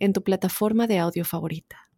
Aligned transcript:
en 0.00 0.12
tu 0.12 0.22
plataforma 0.22 0.86
de 0.86 0.98
audio 0.98 1.24
favorita. 1.24 1.88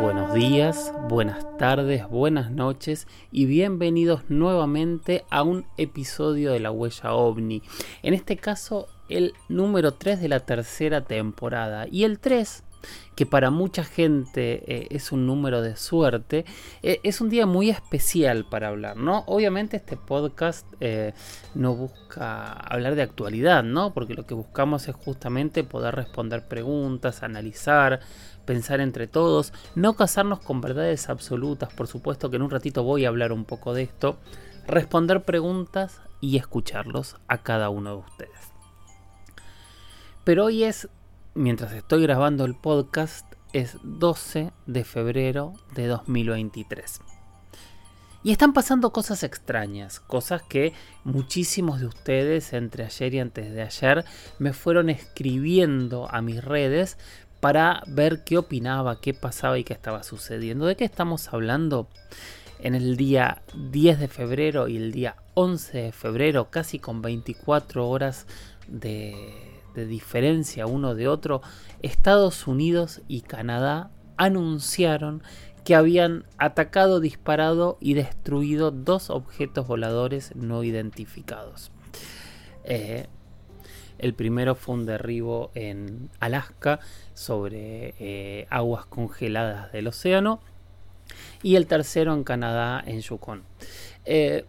Buenos 0.00 0.32
días, 0.32 0.92
buenas 1.08 1.44
tardes, 1.58 2.08
buenas 2.08 2.50
noches 2.50 3.06
y 3.30 3.44
bienvenidos 3.44 4.22
nuevamente 4.28 5.24
a 5.30 5.42
un 5.42 5.66
episodio 5.76 6.52
de 6.52 6.60
La 6.60 6.70
Huella 6.70 7.12
OVNI. 7.12 7.62
En 8.02 8.14
este 8.14 8.36
caso, 8.36 8.88
el 9.08 9.34
número 9.48 9.92
3 9.92 10.20
de 10.20 10.28
la 10.28 10.40
tercera 10.40 11.02
temporada. 11.02 11.86
Y 11.90 12.04
el 12.04 12.18
3 12.18 12.64
que 13.14 13.26
para 13.26 13.50
mucha 13.50 13.84
gente 13.84 14.62
eh, 14.66 14.86
es 14.90 15.12
un 15.12 15.26
número 15.26 15.62
de 15.62 15.76
suerte, 15.76 16.44
eh, 16.82 17.00
es 17.02 17.20
un 17.20 17.28
día 17.28 17.46
muy 17.46 17.70
especial 17.70 18.44
para 18.44 18.68
hablar, 18.68 18.96
¿no? 18.96 19.24
Obviamente 19.26 19.76
este 19.76 19.96
podcast 19.96 20.66
eh, 20.80 21.12
no 21.54 21.74
busca 21.74 22.52
hablar 22.52 22.94
de 22.94 23.02
actualidad, 23.02 23.62
¿no? 23.62 23.92
Porque 23.92 24.14
lo 24.14 24.26
que 24.26 24.34
buscamos 24.34 24.88
es 24.88 24.94
justamente 24.94 25.64
poder 25.64 25.94
responder 25.94 26.48
preguntas, 26.48 27.22
analizar, 27.22 28.00
pensar 28.44 28.80
entre 28.80 29.06
todos, 29.06 29.52
no 29.74 29.94
casarnos 29.94 30.40
con 30.40 30.60
verdades 30.60 31.08
absolutas, 31.08 31.72
por 31.72 31.86
supuesto 31.86 32.30
que 32.30 32.36
en 32.36 32.42
un 32.42 32.50
ratito 32.50 32.82
voy 32.82 33.04
a 33.04 33.08
hablar 33.08 33.32
un 33.32 33.44
poco 33.44 33.74
de 33.74 33.82
esto, 33.82 34.18
responder 34.66 35.22
preguntas 35.22 36.00
y 36.20 36.36
escucharlos 36.38 37.16
a 37.28 37.38
cada 37.38 37.68
uno 37.68 37.90
de 37.90 37.96
ustedes. 37.96 38.52
Pero 40.24 40.46
hoy 40.46 40.64
es 40.64 40.88
mientras 41.34 41.72
estoy 41.72 42.02
grabando 42.02 42.44
el 42.44 42.54
podcast, 42.54 43.26
es 43.52 43.76
12 43.82 44.52
de 44.66 44.84
febrero 44.84 45.54
de 45.74 45.86
2023. 45.86 47.00
Y 48.24 48.30
están 48.30 48.52
pasando 48.52 48.92
cosas 48.92 49.24
extrañas, 49.24 49.98
cosas 49.98 50.42
que 50.42 50.72
muchísimos 51.04 51.80
de 51.80 51.86
ustedes 51.86 52.52
entre 52.52 52.84
ayer 52.84 53.14
y 53.14 53.18
antes 53.20 53.52
de 53.52 53.62
ayer 53.62 54.04
me 54.38 54.52
fueron 54.52 54.90
escribiendo 54.90 56.08
a 56.10 56.22
mis 56.22 56.44
redes 56.44 56.98
para 57.40 57.82
ver 57.88 58.22
qué 58.22 58.38
opinaba, 58.38 59.00
qué 59.00 59.12
pasaba 59.12 59.58
y 59.58 59.64
qué 59.64 59.72
estaba 59.72 60.04
sucediendo. 60.04 60.66
¿De 60.66 60.76
qué 60.76 60.84
estamos 60.84 61.32
hablando? 61.32 61.88
En 62.60 62.76
el 62.76 62.96
día 62.96 63.42
10 63.56 63.98
de 63.98 64.06
febrero 64.06 64.68
y 64.68 64.76
el 64.76 64.92
día 64.92 65.16
11 65.34 65.78
de 65.78 65.92
febrero, 65.92 66.48
casi 66.48 66.78
con 66.78 67.02
24 67.02 67.88
horas 67.88 68.28
de, 68.68 69.51
de 69.74 69.86
diferencia 69.86 70.66
uno 70.66 70.94
de 70.94 71.08
otro, 71.08 71.42
Estados 71.82 72.46
Unidos 72.46 73.02
y 73.08 73.22
Canadá 73.22 73.90
anunciaron 74.16 75.22
que 75.64 75.74
habían 75.74 76.24
atacado, 76.38 77.00
disparado 77.00 77.78
y 77.80 77.94
destruido 77.94 78.70
dos 78.70 79.10
objetos 79.10 79.66
voladores 79.66 80.34
no 80.34 80.64
identificados. 80.64 81.70
Eh, 82.64 83.06
el 83.98 84.14
primero 84.14 84.54
fue 84.56 84.74
un 84.74 84.86
derribo 84.86 85.50
en 85.54 86.10
Alaska 86.18 86.80
sobre 87.14 87.94
eh, 88.00 88.46
aguas 88.50 88.86
congeladas 88.86 89.70
del 89.72 89.86
océano 89.86 90.40
y 91.42 91.56
el 91.56 91.66
tercero 91.66 92.12
en 92.14 92.24
Canadá, 92.24 92.82
en 92.84 93.00
Yukon. 93.00 93.44
Eh, 94.04 94.44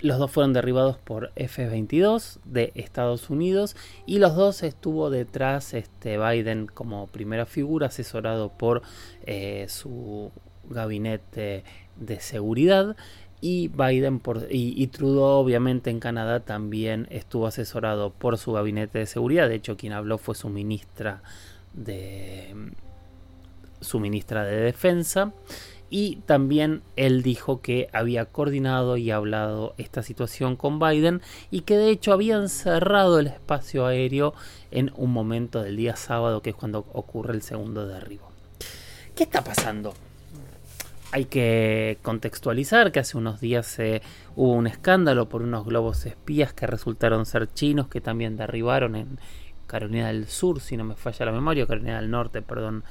los 0.00 0.18
dos 0.18 0.30
fueron 0.30 0.52
derribados 0.52 0.96
por 0.98 1.32
F-22 1.36 2.38
de 2.44 2.72
Estados 2.74 3.30
Unidos 3.30 3.76
y 4.06 4.18
los 4.18 4.36
dos 4.36 4.62
estuvo 4.62 5.10
detrás 5.10 5.74
este 5.74 6.18
Biden 6.18 6.66
como 6.66 7.08
primera 7.08 7.46
figura 7.46 7.88
asesorado 7.88 8.50
por 8.50 8.82
eh, 9.26 9.66
su 9.68 10.30
gabinete 10.68 11.64
de 11.96 12.20
seguridad 12.20 12.96
y 13.40 13.68
Biden 13.68 14.20
y, 14.50 14.86
Trudeau 14.88 15.38
obviamente 15.38 15.90
en 15.90 16.00
Canadá 16.00 16.40
también 16.40 17.06
estuvo 17.10 17.46
asesorado 17.46 18.10
por 18.10 18.36
su 18.36 18.52
gabinete 18.52 18.98
de 18.98 19.06
seguridad. 19.06 19.48
De 19.48 19.54
hecho 19.56 19.76
quien 19.76 19.92
habló 19.92 20.18
fue 20.18 20.34
su 20.34 20.48
ministra 20.48 21.22
de 21.72 22.54
su 23.80 24.00
ministra 24.00 24.44
de 24.44 24.56
defensa 24.56 25.32
y 25.90 26.16
también 26.26 26.82
él 26.96 27.22
dijo 27.22 27.60
que 27.60 27.88
había 27.92 28.26
coordinado 28.26 28.96
y 28.96 29.10
hablado 29.10 29.74
esta 29.78 30.02
situación 30.02 30.56
con 30.56 30.78
Biden 30.78 31.22
y 31.50 31.62
que 31.62 31.76
de 31.76 31.90
hecho 31.90 32.12
habían 32.12 32.48
cerrado 32.48 33.18
el 33.18 33.28
espacio 33.28 33.86
aéreo 33.86 34.34
en 34.70 34.92
un 34.96 35.12
momento 35.12 35.62
del 35.62 35.76
día 35.76 35.96
sábado 35.96 36.42
que 36.42 36.50
es 36.50 36.56
cuando 36.56 36.86
ocurre 36.92 37.34
el 37.34 37.42
segundo 37.42 37.86
derribo. 37.86 38.30
¿Qué 39.14 39.24
está 39.24 39.42
pasando? 39.42 39.94
Hay 41.10 41.24
que 41.24 41.98
contextualizar 42.02 42.92
que 42.92 43.00
hace 43.00 43.16
unos 43.16 43.40
días 43.40 43.78
hubo 44.36 44.52
un 44.52 44.66
escándalo 44.66 45.28
por 45.28 45.40
unos 45.40 45.64
globos 45.64 46.04
espías 46.04 46.52
que 46.52 46.66
resultaron 46.66 47.24
ser 47.24 47.52
chinos 47.52 47.88
que 47.88 48.02
también 48.02 48.36
derribaron 48.36 48.94
en 48.94 49.18
Carolina 49.66 50.08
del 50.08 50.26
Sur, 50.28 50.60
si 50.60 50.76
no 50.76 50.84
me 50.84 50.96
falla 50.96 51.26
la 51.26 51.32
memoria, 51.32 51.66
Carolina 51.66 52.00
del 52.00 52.10
Norte, 52.10 52.42
perdón. 52.42 52.84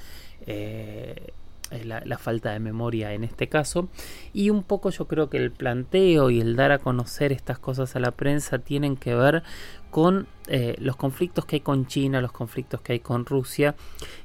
Eh, 0.45 1.33
la, 1.71 2.17
falta 2.17 2.51
de 2.51 2.59
memoria 2.59 3.13
en 3.13 3.23
este 3.23 3.47
caso. 3.49 3.89
Y 4.33 4.49
un 4.49 4.63
poco 4.63 4.89
yo 4.89 5.07
creo 5.07 5.29
que 5.29 5.37
el 5.37 5.51
planteo 5.51 6.29
y 6.29 6.39
el 6.39 6.55
dar 6.55 6.71
a 6.71 6.79
conocer 6.79 7.31
estas 7.31 7.59
cosas 7.59 7.95
a 7.95 7.99
la 7.99 8.11
prensa 8.11 8.59
tienen 8.59 8.97
que 8.97 9.15
ver 9.15 9.43
con 9.89 10.27
eh, 10.47 10.75
los 10.79 10.95
conflictos 10.95 11.45
que 11.45 11.57
hay 11.57 11.61
con 11.61 11.87
China, 11.87 12.21
los 12.21 12.31
conflictos 12.31 12.81
que 12.81 12.93
hay 12.93 12.99
con 12.99 13.25
Rusia 13.25 13.75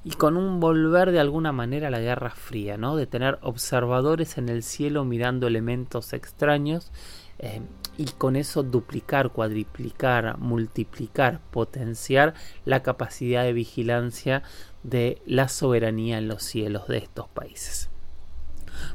y 0.05 0.11
con 0.11 0.37
un 0.37 0.61
volver 0.61 1.13
de 1.13 1.21
alguna 1.21 1.53
manera 1.53 1.89
a 1.89 1.91
la 1.91 2.01
Guerra 2.01 2.31
Fría, 2.31 2.77
¿no? 2.77 2.97
De 2.97 3.07
tener 3.07 3.39
observadores 3.43 4.39
en 4.39 4.49
el 4.49 4.63
cielo 4.63 5.05
mirando 5.05 5.47
elementos 5.47 6.13
extraños 6.13 6.93
eh, 7.43 7.61
y 7.99 8.07
con 8.07 8.37
eso 8.37 8.63
duplicar, 8.63 9.31
cuadriplicar, 9.31 10.39
multiplicar, 10.39 11.41
potenciar 11.51 12.35
la 12.65 12.83
capacidad 12.83 13.45
de 13.45 13.53
vigilancia 13.53 14.43
de 14.83 15.21
la 15.27 15.49
soberanía 15.49 16.19
en 16.19 16.29
los 16.29 16.43
cielos 16.43 16.89
de 16.89 16.99
estos 16.99 17.29
países. 17.29 17.92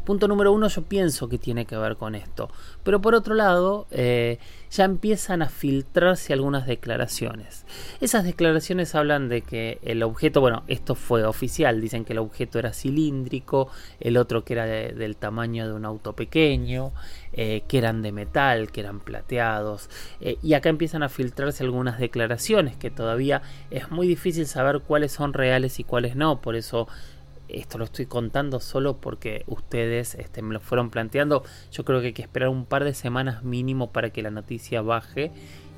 Punto 0.03 0.27
número 0.27 0.51
uno, 0.51 0.67
yo 0.67 0.83
pienso 0.83 1.29
que 1.29 1.37
tiene 1.37 1.65
que 1.65 1.77
ver 1.77 1.97
con 1.97 2.15
esto. 2.15 2.49
Pero 2.83 3.01
por 3.01 3.15
otro 3.15 3.35
lado, 3.35 3.87
eh, 3.91 4.39
ya 4.71 4.85
empiezan 4.85 5.41
a 5.41 5.49
filtrarse 5.49 6.33
algunas 6.33 6.67
declaraciones. 6.67 7.65
Esas 8.01 8.23
declaraciones 8.23 8.95
hablan 8.95 9.29
de 9.29 9.41
que 9.41 9.79
el 9.81 10.03
objeto, 10.03 10.41
bueno, 10.41 10.63
esto 10.67 10.95
fue 10.95 11.23
oficial, 11.25 11.81
dicen 11.81 12.05
que 12.05 12.13
el 12.13 12.19
objeto 12.19 12.59
era 12.59 12.73
cilíndrico, 12.73 13.69
el 13.99 14.17
otro 14.17 14.43
que 14.43 14.53
era 14.53 14.65
del 14.65 15.15
tamaño 15.15 15.67
de 15.67 15.73
un 15.73 15.85
auto 15.85 16.13
pequeño, 16.13 16.91
eh, 17.33 17.63
que 17.67 17.77
eran 17.77 18.01
de 18.01 18.11
metal, 18.11 18.71
que 18.71 18.81
eran 18.81 18.99
plateados. 18.99 19.89
Eh, 20.21 20.37
y 20.41 20.53
acá 20.53 20.69
empiezan 20.69 21.03
a 21.03 21.09
filtrarse 21.09 21.63
algunas 21.63 21.99
declaraciones 21.99 22.75
que 22.77 22.89
todavía 22.89 23.41
es 23.71 23.91
muy 23.91 24.07
difícil 24.07 24.47
saber 24.47 24.81
cuáles 24.81 25.11
son 25.11 25.33
reales 25.33 25.79
y 25.79 25.83
cuáles 25.83 26.15
no. 26.15 26.41
Por 26.41 26.55
eso 26.55 26.87
esto 27.49 27.77
lo 27.77 27.85
estoy 27.85 28.05
contando 28.05 28.59
solo 28.59 28.97
porque 28.97 29.43
ustedes 29.47 30.15
este, 30.15 30.41
me 30.41 30.53
lo 30.53 30.59
fueron 30.59 30.89
planteando. 30.89 31.43
Yo 31.71 31.85
creo 31.85 32.01
que 32.01 32.07
hay 32.07 32.13
que 32.13 32.21
esperar 32.21 32.49
un 32.49 32.65
par 32.65 32.83
de 32.83 32.93
semanas 32.93 33.43
mínimo 33.43 33.91
para 33.91 34.09
que 34.09 34.21
la 34.21 34.31
noticia 34.31 34.81
baje 34.81 35.31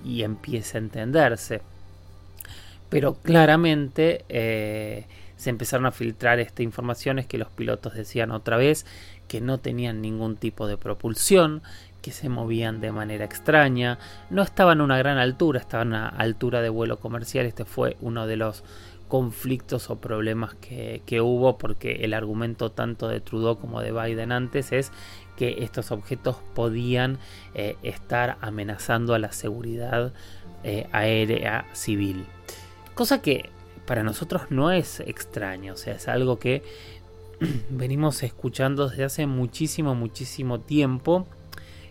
y 0.03 0.23
empiece 0.23 0.77
a 0.77 0.81
entenderse. 0.81 1.61
Pero 2.89 3.15
claramente 3.15 4.25
eh, 4.29 5.05
se 5.37 5.49
empezaron 5.49 5.85
a 5.85 5.91
filtrar 5.91 6.39
esta 6.39 6.63
informaciones 6.63 7.27
que 7.27 7.37
los 7.37 7.49
pilotos 7.49 7.93
decían 7.93 8.31
otra 8.31 8.57
vez 8.57 8.85
que 9.27 9.41
no 9.41 9.59
tenían 9.59 10.01
ningún 10.01 10.37
tipo 10.37 10.67
de 10.67 10.75
propulsión, 10.75 11.61
que 12.01 12.11
se 12.11 12.29
movían 12.29 12.81
de 12.81 12.91
manera 12.91 13.25
extraña, 13.25 13.99
no 14.29 14.41
estaban 14.41 14.81
a 14.81 14.83
una 14.83 14.97
gran 14.97 15.17
altura, 15.17 15.59
estaban 15.59 15.93
a 15.93 16.07
altura 16.07 16.61
de 16.61 16.69
vuelo 16.69 16.99
comercial. 16.99 17.45
Este 17.45 17.63
fue 17.63 17.95
uno 18.01 18.25
de 18.25 18.37
los 18.37 18.63
conflictos 19.09 19.89
o 19.89 19.99
problemas 19.99 20.53
que, 20.53 21.01
hubo 21.19 21.57
porque 21.57 22.05
el 22.05 22.13
argumento 22.13 22.71
tanto 22.71 23.09
de 23.09 23.19
Trudeau 23.19 23.57
como 23.57 23.81
de 23.81 23.91
Biden 23.91 24.31
antes 24.31 24.71
es 24.71 24.91
que 25.35 25.63
estos 25.63 25.91
objetos 25.91 26.37
podían 26.53 27.17
eh, 27.55 27.75
estar 27.83 28.37
amenazando 28.39 29.15
a 29.15 29.19
la 29.19 29.31
seguridad 29.31 30.13
eh, 30.63 30.87
aérea 30.91 31.65
civil. 31.73 32.25
Cosa 32.93 33.21
que 33.21 33.49
para 33.87 34.03
nosotros 34.03 34.43
no 34.51 34.71
es 34.71 34.99
extraño, 34.99 35.73
o 35.73 35.77
sea, 35.77 35.95
es 35.95 36.07
algo 36.07 36.37
que 36.37 36.61
venimos 37.71 38.21
escuchando 38.21 38.89
desde 38.89 39.05
hace 39.05 39.25
muchísimo, 39.25 39.95
muchísimo 39.95 40.59
tiempo 40.59 41.25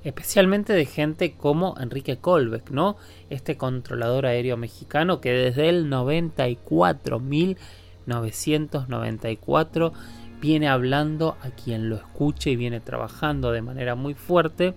especialmente 0.05 0.73
de 0.73 0.87
gente 0.87 1.33
como 1.33 1.75
Enrique 1.81 2.19
Colbeck, 2.19 2.71
¿no? 2.71 2.97
Este 3.31 3.57
controlador 3.57 4.27
aéreo 4.27 4.57
mexicano 4.57 5.21
que 5.21 5.33
desde 5.33 5.69
el 5.69 5.89
94, 5.89 7.21
1994 7.21 9.93
viene 10.41 10.69
hablando 10.69 11.37
a 11.43 11.51
quien 11.51 11.89
lo 11.89 11.97
escuche 11.97 12.51
y 12.51 12.57
viene 12.57 12.81
trabajando 12.81 13.53
de 13.53 13.63
manera 13.63 13.95
muy 13.95 14.15
fuerte 14.15 14.75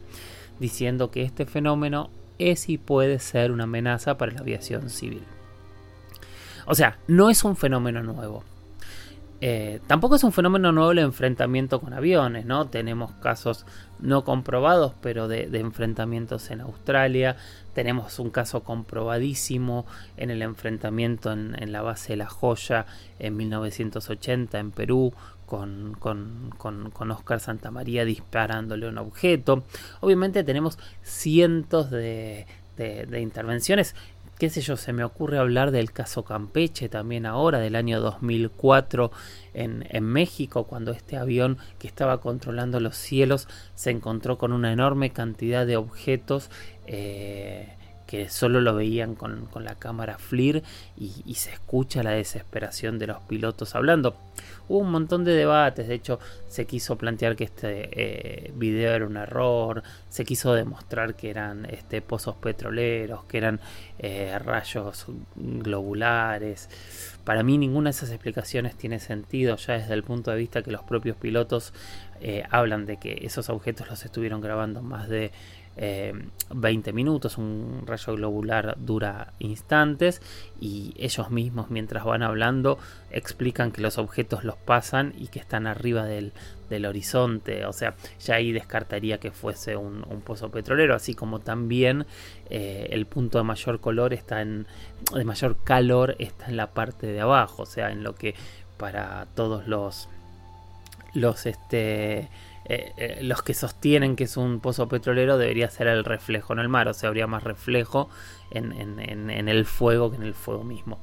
diciendo 0.60 1.12
que 1.12 1.24
este 1.24 1.46
fenómeno 1.46 2.10
es 2.40 2.70
y 2.70 2.78
puede 2.78 3.20
ser 3.20 3.52
una 3.52 3.66
amenaza 3.66 4.18
para 4.18 4.32
la 4.32 4.40
aviación 4.40 4.90
civil. 4.90 5.24
O 6.66 6.76
sea, 6.76 7.00
no 7.08 7.30
es 7.30 7.44
un 7.44 7.56
fenómeno 7.56 8.04
nuevo. 8.04 8.44
Eh, 9.44 9.80
tampoco 9.88 10.16
es 10.16 10.24
un 10.24 10.32
fenómeno 10.32 10.72
nuevo 10.72 10.92
el 10.92 11.00
enfrentamiento 11.00 11.82
con 11.82 11.94
aviones, 11.94 12.46
¿no? 12.46 12.68
Tenemos 12.68 13.12
casos 13.14 13.66
no 14.00 14.24
comprobados, 14.24 14.94
pero 15.02 15.28
de, 15.28 15.50
enfrentamientos 15.54 16.52
en 16.52 16.62
Australia. 16.62 17.38
Tenemos 17.74 18.20
un 18.20 18.30
caso 18.30 18.64
comprobadísimo 18.64 19.88
en 20.16 20.30
el 20.30 20.44
enfrentamiento 20.44 21.32
en, 21.32 21.72
la 21.72 21.82
base 21.82 22.14
de 22.14 22.18
La 22.18 22.28
Joya 22.28 22.86
en 23.18 23.36
1980 23.36 24.60
en 24.60 24.70
Perú, 24.70 25.12
con, 25.48 25.96
con, 25.98 26.54
con, 26.58 27.12
Oscar 27.12 27.40
Santamaría 27.40 28.06
disparándole 28.06 28.88
un 28.88 29.00
objeto. 29.00 29.64
Obviamente 30.02 30.44
tenemos 30.44 30.78
cientos 31.02 31.90
de, 31.90 32.46
de 32.78 33.20
intervenciones 33.22 33.96
qué 34.42 34.50
sé 34.50 34.62
yo, 34.62 34.76
se 34.76 34.92
me 34.92 35.04
ocurre 35.04 35.38
hablar 35.38 35.70
del 35.70 35.92
caso 35.92 36.26
Campeche 36.26 36.90
también 36.90 37.28
ahora, 37.28 37.60
del 37.60 37.76
año 37.76 38.02
2004 38.02 39.12
en, 39.54 39.86
en, 39.88 40.04
México, 40.04 40.64
cuando 40.64 40.94
este 40.94 41.16
avión 41.16 41.60
que 41.78 41.86
estaba 41.86 42.22
controlando 42.22 42.80
los 42.80 42.98
cielos 42.98 43.48
se 43.76 43.92
encontró 43.92 44.40
con 44.40 44.52
una 44.52 44.74
enorme 44.74 45.12
cantidad 45.12 45.68
de 45.68 45.78
objetos. 45.78 46.50
Eh, 46.88 47.76
que 48.12 48.28
solo 48.28 48.60
lo 48.60 48.76
veían 48.76 49.16
con, 49.16 49.48
la 49.56 49.76
cámara 49.76 50.18
FLIR 50.18 50.64
y, 50.98 51.34
se 51.36 51.54
escucha 51.54 52.04
la 52.04 52.12
desesperación 52.12 53.00
de 53.00 53.08
los 53.08 53.22
pilotos 53.24 53.74
hablando. 53.74 54.18
Hubo 54.68 54.80
un 54.80 54.92
montón 54.92 55.24
de 55.24 55.32
debates, 55.32 55.88
de 55.88 55.94
hecho 55.94 56.20
se 56.50 56.66
quiso 56.66 56.98
plantear 56.98 57.38
que 57.38 57.46
este 57.46 57.90
eh, 57.94 58.52
video 58.54 58.94
era 58.96 59.06
un 59.06 59.16
error, 59.16 59.82
se 60.10 60.26
quiso 60.26 60.54
demostrar 60.54 61.16
que 61.16 61.30
eran 61.30 61.66
este, 61.70 62.02
pozos 62.02 62.36
petroleros, 62.36 63.24
que 63.24 63.38
eran 63.38 63.62
eh, 63.98 64.38
rayos 64.40 65.06
globulares. 65.38 66.70
Para 67.24 67.44
mí 67.44 67.58
ninguna 67.58 67.92
de 67.92 67.92
esas 67.92 68.10
explicaciones 68.10 68.76
tiene 68.76 69.00
sentido 69.00 69.56
ya 69.56 69.76
desde 69.76 69.94
el 69.94 70.04
punto 70.04 70.32
de 70.32 70.38
vista 70.38 70.64
que 70.64 70.72
los 70.72 70.84
propios 70.84 71.16
pilotos 71.16 71.74
eh, 72.20 72.44
hablan 72.52 72.86
de 72.86 72.98
que 72.98 73.20
esos 73.24 73.50
objetos 73.50 73.88
los 73.88 74.04
estuvieron 74.04 74.42
grabando 74.42 74.82
más 74.82 75.08
de 75.08 75.32
20 75.76 76.90
eh, 76.90 76.94
minutos, 76.94 77.38
un 77.38 77.84
rayo 77.86 78.16
globular 78.16 78.76
dura 78.78 79.34
instantes 79.40 80.22
y 80.60 80.94
ellos 80.98 81.32
mismos 81.32 81.70
mientras 81.70 82.04
van 82.04 82.24
hablando 82.24 82.78
explican 83.10 83.72
que 83.72 83.82
los 83.82 83.98
objetos 83.98 84.44
los 84.44 84.58
pasan 84.58 85.14
y 85.18 85.28
que 85.28 85.40
están 85.40 85.68
arriba 85.68 86.06
del, 86.06 86.34
horizonte, 86.86 87.66
o 87.66 87.74
sea, 87.74 87.96
ya 88.22 88.36
ahí 88.36 88.54
descartaría 88.54 89.20
que 89.20 89.32
fuese 89.32 89.76
un, 89.76 90.04
pozo 90.24 90.52
petrolero, 90.52 90.96
así 90.96 91.14
como 91.16 91.40
también 91.40 92.06
eh, 92.50 92.88
el 92.92 93.06
punto 93.08 93.40
de 93.40 93.44
mayor 93.44 93.82
color 93.82 94.14
está 94.14 94.42
en, 94.42 94.68
de 95.14 95.26
mayor 95.26 95.58
calor 95.66 96.16
está 96.20 96.48
en 96.48 96.56
la 96.56 96.72
parte 96.72 97.08
de 97.08 97.20
abajo, 97.20 97.64
o 97.64 97.66
sea, 97.66 97.92
en 97.92 98.04
lo 98.04 98.16
que 98.16 98.36
para 98.78 99.28
todos 99.36 99.68
los 99.68 100.08
los 101.14 101.46
este 101.46 102.30
eh, 102.66 102.94
eh, 102.98 103.20
los 103.24 103.42
que 103.42 103.54
sostienen 103.54 104.16
que 104.16 104.26
es 104.26 104.38
un 104.38 104.60
pozo 104.60 104.88
petrolero 104.88 105.38
debería 105.38 105.70
ser 105.70 105.88
el 105.88 106.06
reflejo 106.06 106.54
en 106.54 106.60
el 106.60 106.70
mar, 106.70 106.88
o 106.88 106.94
sea, 106.94 107.10
habría 107.10 107.28
más 107.28 107.44
reflejo 107.44 108.10
en, 108.52 108.72
el 109.48 109.66
fuego 109.66 110.12
que 110.12 110.18
en 110.18 110.24
el 110.24 110.34
fuego 110.34 110.64
mismo. 110.64 111.00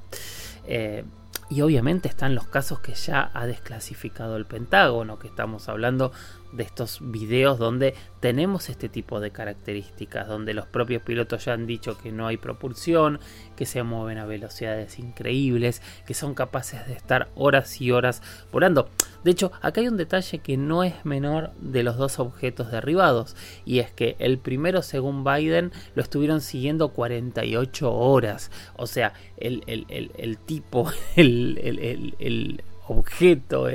Eh, 0.67 1.05
y 1.51 1.63
obviamente 1.63 2.09
están 2.09 2.35
los 2.35 2.47
casos 2.47 2.81
que 2.81 2.93
ya 2.95 3.31
ha 3.33 3.47
desclasificado 3.47 4.37
el 4.37 4.45
Pentágono, 4.45 5.19
que 5.19 5.29
estamos 5.29 5.69
hablando 5.69 6.13
de 6.53 6.63
estos 6.63 6.99
videos 7.01 7.59
donde 7.59 7.95
tenemos 8.21 8.69
este 8.69 8.89
tipo 8.89 9.21
de 9.21 9.31
características, 9.31 10.29
donde 10.29 10.55
los 10.55 10.67
propios 10.67 11.03
pilotos 11.03 11.45
ya 11.45 11.53
han 11.53 11.67
dicho 11.67 11.99
que 11.99 12.13
no 12.13 12.27
hay 12.27 12.37
propulsión, 12.37 13.21
que 13.57 13.67
se 13.67 13.83
mueven 13.83 14.19
a 14.19 14.27
velocidades 14.27 14.99
increíbles, 14.99 15.83
que 16.07 16.15
son 16.15 16.35
capaces 16.35 16.87
de 16.87 16.95
estar 16.95 17.29
horas 17.35 17.81
y 17.81 17.91
horas 17.91 18.23
volando. 18.53 18.89
De 19.25 19.33
hecho, 19.33 19.53
acá 19.61 19.81
hay 19.81 19.89
un 19.89 19.97
detalle 19.97 20.39
que 20.39 20.57
no 20.57 20.85
es 20.85 21.05
menor 21.05 21.53
de 21.61 21.83
los 21.83 21.97
dos 21.97 22.19
objetos 22.19 22.71
derribados, 22.71 23.37
y 23.65 23.81
es 23.81 23.91
que 23.91 24.17
el 24.19 24.39
primero, 24.39 24.83
según 24.83 25.25
Biden, 25.25 25.73
lo 25.95 26.03
estuvieron 26.03 26.41
siguiendo 26.41 26.91
48 26.91 27.93
horas. 27.93 28.51
O 28.77 28.87
sea, 28.87 29.13
el, 29.37 30.39
tipo, 30.47 30.91
el, 31.17 32.63
objeto, 32.95 33.67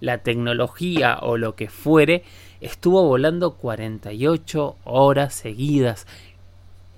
la 0.00 0.18
tecnología 0.18 1.18
o 1.22 1.36
lo 1.36 1.54
que 1.54 1.68
fuere, 1.68 2.24
estuvo 2.60 3.02
volando 3.04 3.54
48 3.54 4.76
horas 4.84 5.34
seguidas 5.34 6.06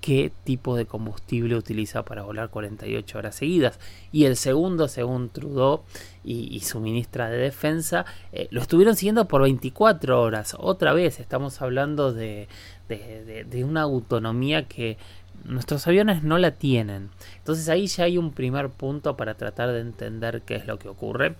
qué 0.03 0.33
tipo 0.43 0.75
de 0.75 0.85
combustible 0.85 1.55
utiliza 1.55 2.03
para 2.03 2.23
volar 2.23 2.49
48 2.49 3.17
horas 3.17 3.35
seguidas. 3.35 3.79
Y 4.11 4.25
el 4.25 4.35
segundo, 4.35 4.89
según 4.89 5.29
Trudeau 5.29 5.83
y, 6.25 6.59
su 6.59 6.81
ministra 6.81 7.29
de 7.29 7.37
Defensa, 7.37 8.05
eh, 8.33 8.49
lo 8.51 8.59
estuvieron 8.61 8.97
siguiendo 8.97 9.29
por 9.29 9.43
24 9.43 10.21
horas. 10.21 10.57
Otra 10.59 10.91
vez 10.91 11.21
estamos 11.21 11.61
hablando 11.61 12.11
de, 12.11 12.49
de 12.89 13.63
una 13.63 13.83
autonomía 13.83 14.67
que 14.67 14.97
nuestros 15.43 15.87
aviones 15.87 16.23
no 16.23 16.37
la 16.37 16.51
tienen. 16.51 17.09
Entonces 17.37 17.69
ahí 17.69 17.87
ya 17.87 18.05
hay 18.05 18.17
un 18.17 18.31
primer 18.31 18.69
punto 18.69 19.17
para 19.17 19.35
tratar 19.35 19.71
de 19.71 19.81
entender 19.81 20.41
qué 20.43 20.55
es 20.55 20.67
lo 20.67 20.79
que 20.79 20.89
ocurre. 20.89 21.35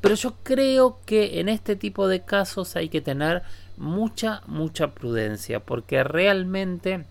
Pero 0.00 0.14
yo 0.14 0.34
creo 0.42 1.00
que 1.04 1.40
en 1.40 1.48
este 1.48 1.76
tipo 1.76 2.08
de 2.08 2.22
casos 2.22 2.76
hay 2.76 2.88
que 2.88 3.00
tener 3.00 3.42
mucha, 3.76 4.42
mucha 4.46 4.92
prudencia 4.92 5.60
porque 5.60 6.04
realmente 6.04 7.04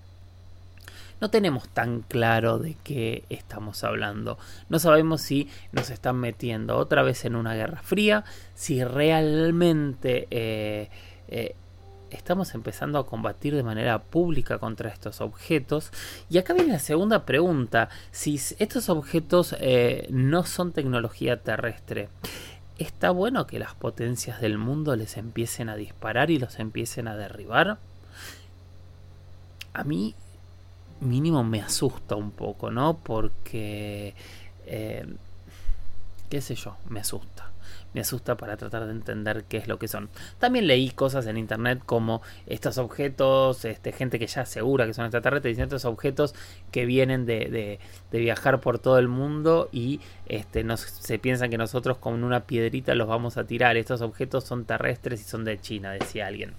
no 1.20 1.30
tenemos 1.30 1.68
tan 1.70 2.02
claro 2.02 2.60
de 2.60 2.76
qué 2.84 3.24
estamos 3.30 3.84
hablando. 3.84 4.38
No 4.70 4.80
sabemos 4.80 5.22
si 5.22 5.50
nos 5.72 5.90
están 5.90 6.18
metiendo 6.18 6.78
otra 6.78 7.02
vez 7.02 7.26
en 7.26 7.36
una 7.36 7.56
guerra 7.56 7.82
fría, 7.82 8.24
si 8.54 8.84
realmente 8.84 10.28
eh, 10.30 10.90
eh, 11.28 11.56
estamos 12.12 12.54
empezando 12.54 13.00
a 13.00 13.06
combatir 13.06 13.56
de 13.56 13.64
manera 13.64 14.02
pública 14.04 14.60
contra 14.60 14.90
estos 14.90 15.22
objetos. 15.22 15.92
Y 16.30 16.38
acá 16.38 16.54
viene 16.54 16.74
la 16.74 16.80
segunda 16.80 17.26
pregunta, 17.26 17.90
si 18.12 18.36
estos 18.36 18.90
objetos 18.90 19.56
eh, 19.60 20.08
no 20.10 20.44
son 20.46 20.72
tecnología 20.72 21.42
terrestre. 21.42 22.10
¿Está 22.78 23.10
bueno 23.10 23.48
que 23.48 23.58
las 23.58 23.74
potencias 23.74 24.40
del 24.40 24.58
mundo 24.58 24.96
les 24.96 25.18
empiecen 25.18 25.70
a 25.70 25.76
disparar 25.76 26.30
y 26.30 26.38
los 26.38 26.60
empiecen 26.60 27.08
a 27.08 27.16
derribar? 27.16 27.80
A 29.74 29.84
mí 29.84 30.16
mínimo 31.00 31.44
me 31.44 31.62
asusta 31.62 32.16
un 32.16 32.32
poco, 32.32 32.72
¿no? 32.72 32.98
Porque, 32.98 34.14
eh, 34.66 35.06
qué 36.30 36.42
sé 36.42 36.56
yo, 36.56 36.78
me 36.90 37.00
asusta. 37.00 37.47
Me 37.98 38.02
asusta 38.02 38.38
para 38.38 38.58
tratar 38.58 38.86
de 38.86 38.92
entender 38.92 39.46
qué 39.50 39.58
es 39.58 39.68
lo 39.68 39.80
que 39.80 39.88
son. 39.88 40.10
También 40.38 40.68
leí 40.68 40.92
cosas 40.92 41.26
en 41.26 41.36
internet 41.36 41.82
como 41.84 42.22
estos 42.46 42.78
objetos, 42.78 43.66
este, 43.66 43.92
gente 43.92 44.20
que 44.20 44.28
ya 44.28 44.42
asegura 44.42 44.86
que 44.86 44.94
son 44.94 45.06
extraterrestres, 45.06 45.54
diciendo 45.54 45.76
estos 45.76 45.92
objetos 45.92 46.36
que 46.70 46.86
vienen 46.86 47.26
de, 47.26 47.80
de, 48.12 48.20
viajar 48.20 48.62
por 48.62 48.78
todo 48.78 49.00
el 49.00 49.08
mundo 49.08 49.68
y 49.72 50.00
este, 50.28 50.64
se 50.78 51.18
piensan 51.18 51.50
que 51.50 51.58
nosotros 51.58 51.98
con 51.98 52.24
una 52.24 52.42
piedrita 52.42 52.94
los 52.94 53.08
vamos 53.08 53.36
a 53.38 53.46
tirar. 53.46 53.78
Estos 53.78 54.02
objetos 54.02 54.44
son 54.44 54.66
terrestres 54.66 55.20
y 55.22 55.24
son 55.24 55.44
de 55.44 55.60
China, 55.60 55.90
decía 55.90 56.28
alguien. 56.28 56.54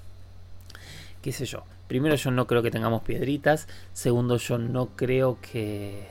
Qué 1.22 1.30
sé 1.30 1.44
yo. 1.44 1.62
Primero 1.86 2.16
yo 2.16 2.32
no 2.32 2.48
creo 2.48 2.64
que 2.64 2.72
tengamos 2.72 3.02
piedritas. 3.02 3.68
Segundo 3.92 4.38
yo 4.38 4.58
no 4.58 4.88
creo 4.96 5.38
que, 5.40 6.04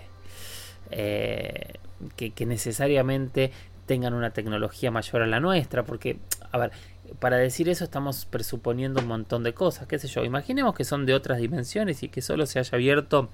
eh, 0.89 1.73
que, 2.15 2.45
necesariamente 2.45 3.51
tengan 3.87 4.13
una 4.13 4.29
tecnología 4.29 4.91
mayor 4.91 5.23
a 5.23 5.27
la 5.27 5.39
nuestra. 5.39 5.83
Porque, 5.83 6.19
a 6.51 6.57
ver, 6.59 6.71
para 7.19 7.37
decir 7.37 7.69
eso 7.69 7.83
estamos 7.83 8.25
presuponiendo 8.25 9.01
un 9.01 9.07
montón 9.07 9.43
de 9.43 9.53
cosas. 9.53 9.87
¿Qué 9.87 9.97
sé 9.97 10.07
yo? 10.07 10.23
Imaginemos 10.23 10.75
que 10.75 10.83
son 10.83 11.07
de 11.07 11.15
otras 11.15 11.39
dimensiones 11.39 12.03
y 12.03 12.09
que 12.09 12.21
solo 12.21 12.45
se 12.45 12.59
haya 12.59 12.75
abierto 12.75 13.29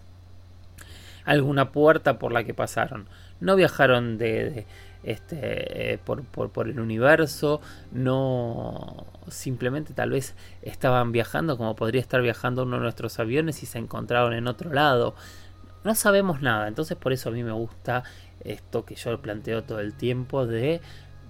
alguna 1.25 1.71
puerta 1.71 2.19
por 2.19 2.31
la 2.31 2.45
que 2.45 2.53
pasaron. 2.53 3.07
No 3.41 3.57
viajaron 3.57 4.17
de 4.17 4.65
este, 5.03 5.93
eh, 5.93 5.97
por, 5.97 6.23
por, 6.23 6.67
el 6.67 6.79
universo, 6.79 7.59
no 7.91 9.05
simplemente 9.27 9.93
tal 9.93 10.11
vez 10.11 10.33
estaban 10.61 11.11
viajando 11.11 11.57
como 11.57 11.75
podría 11.75 12.01
estar 12.01 12.21
viajando 12.21 12.63
uno 12.63 12.77
de 12.77 12.83
nuestros 12.83 13.19
aviones 13.19 13.63
y 13.63 13.65
se 13.65 13.79
encontraron 13.79 14.33
en 14.33 14.47
otro 14.47 14.71
lado. 14.71 15.15
No 15.83 15.95
sabemos 15.95 16.41
nada, 16.41 16.67
entonces 16.67 16.97
por 16.97 17.13
eso 17.13 17.29
a 17.29 17.31
mí 17.31 17.43
me 17.43 17.51
gusta 17.51 18.03
esto 18.43 18.85
que 18.85 18.95
yo 18.95 19.21
planteo 19.21 19.63
todo 19.63 19.79
el 19.79 19.93
tiempo 19.93 20.45
de 20.45 20.81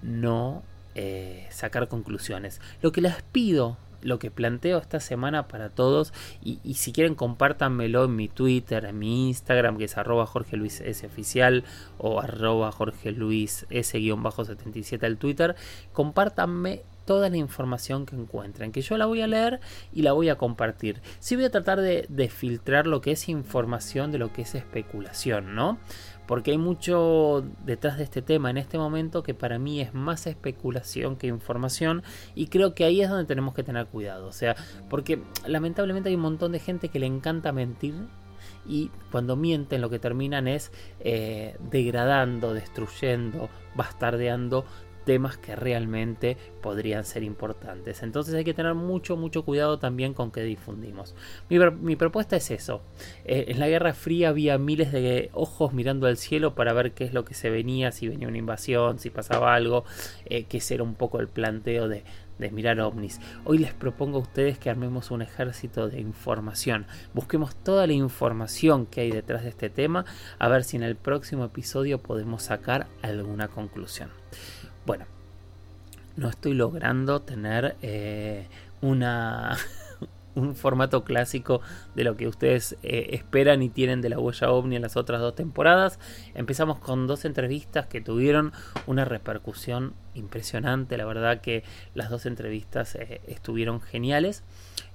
no 0.02 0.64
eh, 0.96 1.48
sacar 1.50 1.88
conclusiones. 1.88 2.62
Lo 2.82 2.92
que 2.92 3.02
les 3.02 3.22
pido 3.24 3.78
lo 4.04 4.20
que 4.20 4.32
planteo 4.32 4.78
esta 4.78 5.00
semana 5.00 5.48
para 5.48 5.70
todos 5.70 6.14
y, 6.42 6.74
si 6.76 6.92
quieren 6.92 7.16
compártanmelo 7.16 8.06
en 8.06 8.16
mi 8.16 8.28
Twitter, 8.28 8.86
en 8.86 9.00
mi 9.00 9.30
Instagram 9.30 9.78
que 9.78 9.86
es 9.86 9.98
arroba 9.98 10.26
Jorge 10.26 10.58
Luis 10.58 10.82
S 10.82 11.06
oficial 11.06 11.64
o 11.98 12.20
arroba 12.20 12.72
Jorge 12.72 13.12
Luis 13.12 13.66
S-77 13.70 15.04
al 15.04 15.18
Twitter, 15.18 15.56
compártanme 15.94 16.84
toda 17.06 17.30
la 17.30 17.38
información 17.38 18.06
que 18.06 18.16
encuentren, 18.16 18.72
que 18.72 18.82
yo 18.82 18.98
la 18.98 19.06
voy 19.06 19.22
a 19.22 19.28
leer 19.28 19.60
y 19.92 20.02
la 20.02 20.14
voy 20.14 20.30
a 20.30 20.38
compartir. 20.38 21.02
Sí 21.20 21.36
voy 21.36 21.46
a 21.46 21.52
tratar 21.52 21.82
de, 21.82 22.30
filtrar 22.30 22.88
lo 22.88 23.02
que 23.02 23.12
es 23.12 23.30
información 23.30 24.12
de 24.12 24.18
lo 24.18 24.32
que 24.32 24.44
es 24.44 24.56
especulación, 24.56 25.56
¿no? 25.56 25.78
porque 26.26 26.52
hay 26.52 26.58
mucho 26.58 27.44
detrás 27.66 27.98
de 27.98 28.06
este 28.06 28.22
tema 28.22 28.50
en 28.50 28.58
este 28.58 28.78
momento 28.78 29.24
que 29.24 29.34
para 29.34 29.60
mí 29.60 29.82
es 29.82 29.94
más 29.94 30.26
especulación 30.26 31.18
que 31.18 31.28
información 31.28 32.02
y 32.34 32.48
creo 32.48 32.74
que 32.74 32.86
ahí 32.86 33.02
es 33.02 33.10
donde 33.10 33.26
tenemos 33.26 33.54
que 33.54 33.62
tener 33.62 33.88
cuidado, 33.88 34.28
o 34.28 34.32
sea, 34.32 34.56
porque 34.90 35.22
lamentablemente 35.46 36.08
hay 36.08 36.16
un 36.16 36.22
montón 36.22 36.54
de 36.54 36.60
gente 36.60 36.88
que 36.88 37.00
le 37.00 37.08
encanta 37.08 37.52
mentir 37.52 37.94
y 38.66 38.92
cuando 39.12 39.36
mienten 39.36 39.82
lo 39.82 39.90
que 39.90 40.00
terminan 40.00 40.48
es 40.48 40.72
eh, 41.00 41.58
degradando, 41.70 42.54
destruyendo, 42.54 43.50
bastardeando 43.76 44.66
temas 45.06 45.38
que 45.38 45.56
realmente 45.56 46.38
podrían 46.62 47.04
ser 47.06 47.24
importantes. 47.24 48.04
Entonces 48.04 48.34
hay 48.36 48.44
que 48.44 48.54
tener 48.54 48.74
mucho, 48.74 49.18
mucho 49.18 49.44
cuidado 49.44 49.80
también 49.80 50.14
con 50.14 50.32
qué 50.32 50.42
difundimos. 50.42 51.16
Mi, 51.50 51.96
propuesta 51.96 52.36
es 52.36 52.52
eso. 52.52 52.82
Eh, 53.26 53.46
en 53.50 53.60
la 53.60 53.68
Guerra 53.68 53.94
Fría 53.94 54.30
había 54.30 54.58
miles 54.58 54.92
de 54.92 55.30
ojos 55.34 55.74
mirando 55.74 56.08
al 56.08 56.18
cielo 56.18 56.56
para 56.56 56.74
ver 56.74 56.94
qué 56.94 57.04
es 57.06 57.14
lo 57.14 57.26
que 57.26 57.34
se 57.34 57.50
venía, 57.50 57.92
si 57.92 58.08
venía 58.08 58.28
una 58.28 58.38
invasión, 58.38 59.00
si 59.00 59.10
pasaba 59.10 59.54
algo, 59.54 59.86
eh, 60.26 60.46
que 60.46 60.58
ese 60.58 60.76
era 60.76 60.84
un 60.84 60.96
poco 60.96 61.20
el 61.20 61.28
planteo 61.28 61.88
de, 61.88 62.04
de 62.40 62.52
mirar 62.52 62.80
ovnis. 62.80 63.20
Hoy 63.46 63.58
les 63.60 63.74
propongo 63.74 64.18
a 64.18 64.22
ustedes 64.22 64.58
que 64.58 64.70
armemos 64.70 65.12
un 65.12 65.22
ejército 65.22 65.90
de 65.90 66.00
información. 66.00 66.86
Busquemos 67.14 67.56
toda 67.56 67.88
la 67.88 67.94
información 67.94 68.86
que 68.86 69.02
hay 69.02 69.12
detrás 69.12 69.44
de 69.44 69.50
este 69.50 69.70
tema, 69.70 70.06
a 70.40 70.48
ver 70.48 70.64
si 70.64 70.78
en 70.78 70.84
el 70.84 70.96
próximo 70.96 71.46
episodio 71.46 72.00
podemos 72.00 72.44
sacar 72.44 72.88
alguna 73.02 73.48
conclusión. 73.48 74.23
Bueno, 74.86 75.06
no 76.18 76.30
estoy 76.30 76.54
logrando 76.54 77.22
tener 77.22 77.76
eh, 77.82 78.48
una 78.82 79.58
un 80.36 80.56
formato 80.56 81.04
clásico 81.04 81.62
de 81.96 82.04
lo 82.04 82.18
que 82.18 82.28
ustedes 82.28 82.78
eh, 82.84 83.10
esperan 83.12 83.62
y 83.62 83.70
tienen 83.70 84.02
de 84.02 84.10
la 84.10 84.20
huella 84.20 84.52
ovni 84.52 84.76
en 84.76 84.82
las 84.82 84.98
otras 84.98 85.22
dos 85.22 85.36
temporadas. 85.36 86.00
Empezamos 86.34 86.80
con 86.80 87.08
dos 87.08 87.26
entrevistas 87.26 87.88
que 87.88 88.02
tuvieron 88.02 88.52
una 88.88 89.06
repercusión 89.06 89.94
impresionante. 90.14 90.98
La 90.98 91.06
verdad 91.06 91.42
que 91.42 91.64
las 91.94 92.10
dos 92.10 92.26
entrevistas 92.26 92.96
eh, 92.96 93.22
estuvieron 93.28 93.82
geniales. 93.82 94.44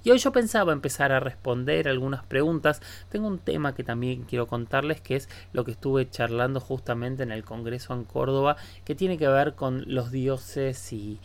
Y 0.03 0.11
hoy 0.11 0.17
yo 0.17 0.31
pensaba 0.31 0.71
empezar 0.71 1.11
a 1.11 1.19
responder 1.19 1.89
algunas 1.89 2.23
preguntas. 2.23 2.81
Tengo 3.09 3.27
un 3.27 3.37
tema 3.37 3.75
que 3.75 3.83
también 3.83 4.23
quiero 4.23 4.47
contarles, 4.47 5.01
que 5.01 5.17
es 5.17 5.27
lo 5.51 5.65
que 5.65 5.71
estuve 5.71 6.09
charlando 6.09 6.61
justamente 6.61 7.23
en 7.23 7.31
el 7.31 7.43
Congreso 7.43 7.93
en 7.93 8.05
Córdoba, 8.05 8.55
que 8.85 8.95
tiene 8.95 9.17
que 9.17 9.27
ver 9.27 9.55
con 9.55 9.83
los 9.87 10.11
dioses 10.11 10.93
y, 10.93 11.19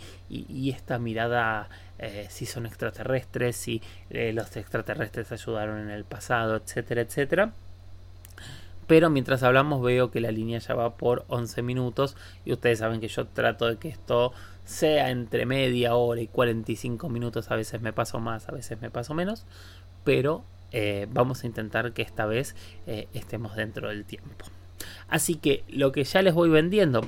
esta 0.68 0.98
mirada, 0.98 1.68
eh, 2.04 2.26
si 2.28 2.44
son 2.44 2.66
extraterrestres, 2.66 3.56
si 3.56 3.80
eh, 4.10 4.32
los 4.34 4.54
extraterrestres 4.56 5.32
ayudaron 5.32 5.80
en 5.80 5.90
el 5.90 6.04
pasado, 6.04 6.56
etcétera, 6.56 7.00
etcétera. 7.00 7.52
Pero 8.86 9.08
mientras 9.08 9.42
hablamos 9.42 9.82
veo 9.82 10.10
que 10.10 10.20
la 10.20 10.30
línea 10.30 10.58
ya 10.58 10.74
va 10.74 10.96
por 10.96 11.24
11 11.28 11.62
minutos 11.62 12.16
y 12.44 12.52
ustedes 12.52 12.80
saben 12.80 13.00
que 13.00 13.08
yo 13.08 13.26
trato 13.28 13.66
de 13.66 13.78
que 13.78 13.88
esto 13.88 14.34
sea 14.66 15.10
entre 15.10 15.46
media 15.46 15.94
hora 15.94 16.20
y 16.20 16.26
45 16.26 17.08
minutos, 17.08 17.50
a 17.50 17.56
veces 17.56 17.80
me 17.80 17.94
paso 17.94 18.20
más, 18.20 18.50
a 18.50 18.52
veces 18.52 18.78
me 18.82 18.90
paso 18.90 19.14
menos, 19.14 19.46
pero 20.04 20.44
eh, 20.72 21.06
vamos 21.10 21.42
a 21.42 21.46
intentar 21.46 21.94
que 21.94 22.02
esta 22.02 22.26
vez 22.26 22.54
estemos 23.14 23.56
dentro 23.56 23.88
del 23.88 24.04
tiempo. 24.04 24.44
Así 25.08 25.36
que 25.36 25.64
lo 25.68 25.90
que 25.92 26.04
ya 26.04 26.20
les 26.20 26.34
voy 26.34 26.50
vendiendo, 26.50 27.00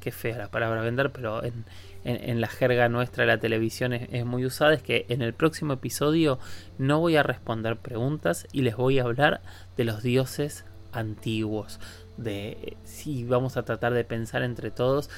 que 0.00 0.12
fea 0.12 0.38
la 0.38 0.50
palabra 0.50 0.80
vender, 0.80 1.12
pero 1.12 1.44
en, 1.44 1.66
la 2.08 2.48
jerga 2.48 2.88
nuestra 2.88 3.24
de 3.24 3.28
la 3.28 3.38
televisión 3.38 3.92
es, 3.92 4.08
es, 4.12 4.24
muy 4.24 4.44
usada, 4.44 4.74
es 4.74 4.82
que 4.82 5.06
en 5.08 5.22
el 5.22 5.34
próximo 5.34 5.74
episodio 5.74 6.38
no 6.78 7.00
voy 7.00 7.16
a 7.16 7.22
responder 7.22 7.76
preguntas 7.76 8.46
y 8.52 8.62
les 8.62 8.76
voy 8.76 8.98
a 8.98 9.04
hablar 9.04 9.42
de 9.76 9.84
los 9.84 10.02
dioses 10.02 10.64
antiguos, 10.92 11.80
de 12.16 12.76
si 12.84 13.24
vamos 13.24 13.56
a 13.56 13.64
tratar 13.64 13.94
de 13.94 14.04
pensar 14.04 14.42
entre 14.42 14.70
todos 14.70 15.10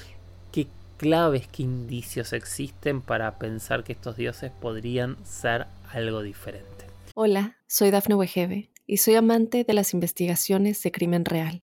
qué 0.53 0.67
claves, 0.97 1.47
qué 1.49 1.63
indicios 1.63 2.33
existen 2.33 3.01
para 3.01 3.39
pensar 3.39 3.85
que 3.85 3.93
estos 3.93 4.17
dioses 4.17 4.53
podrían 4.61 5.17
ser 5.25 5.67
algo 5.93 6.23
diferente. 6.23 6.87
Hola, 7.15 7.57
soy 7.67 7.91
Dafne 7.91 8.15
Wegebe 8.15 8.71
y 8.87 8.99
soy 8.99 9.15
amante 9.15 9.65
de 9.65 9.75
las 9.75 9.95
investigaciones 9.95 10.83
de 10.83 10.93
crimen 10.93 11.25
real. 11.25 11.63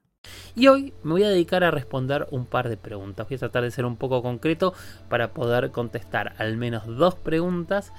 Y 0.55 0.67
hoy 0.67 0.93
me 1.03 1.11
voy 1.11 1.23
a 1.23 1.29
dedicar 1.29 1.63
a 1.63 1.71
responder 1.71 2.27
un 2.31 2.45
par 2.45 2.69
de 2.69 2.77
preguntas. 2.77 3.27
Voy 3.27 3.35
a 3.35 3.39
tratar 3.39 3.63
de 3.63 3.71
ser 3.71 3.85
un 3.85 3.95
poco 3.95 4.21
concreto 4.21 4.73
para 5.09 5.31
poder 5.31 5.71
contestar 5.71 6.33
al 6.37 6.57
menos 6.57 6.85
dos 6.85 7.15
preguntas 7.15 7.93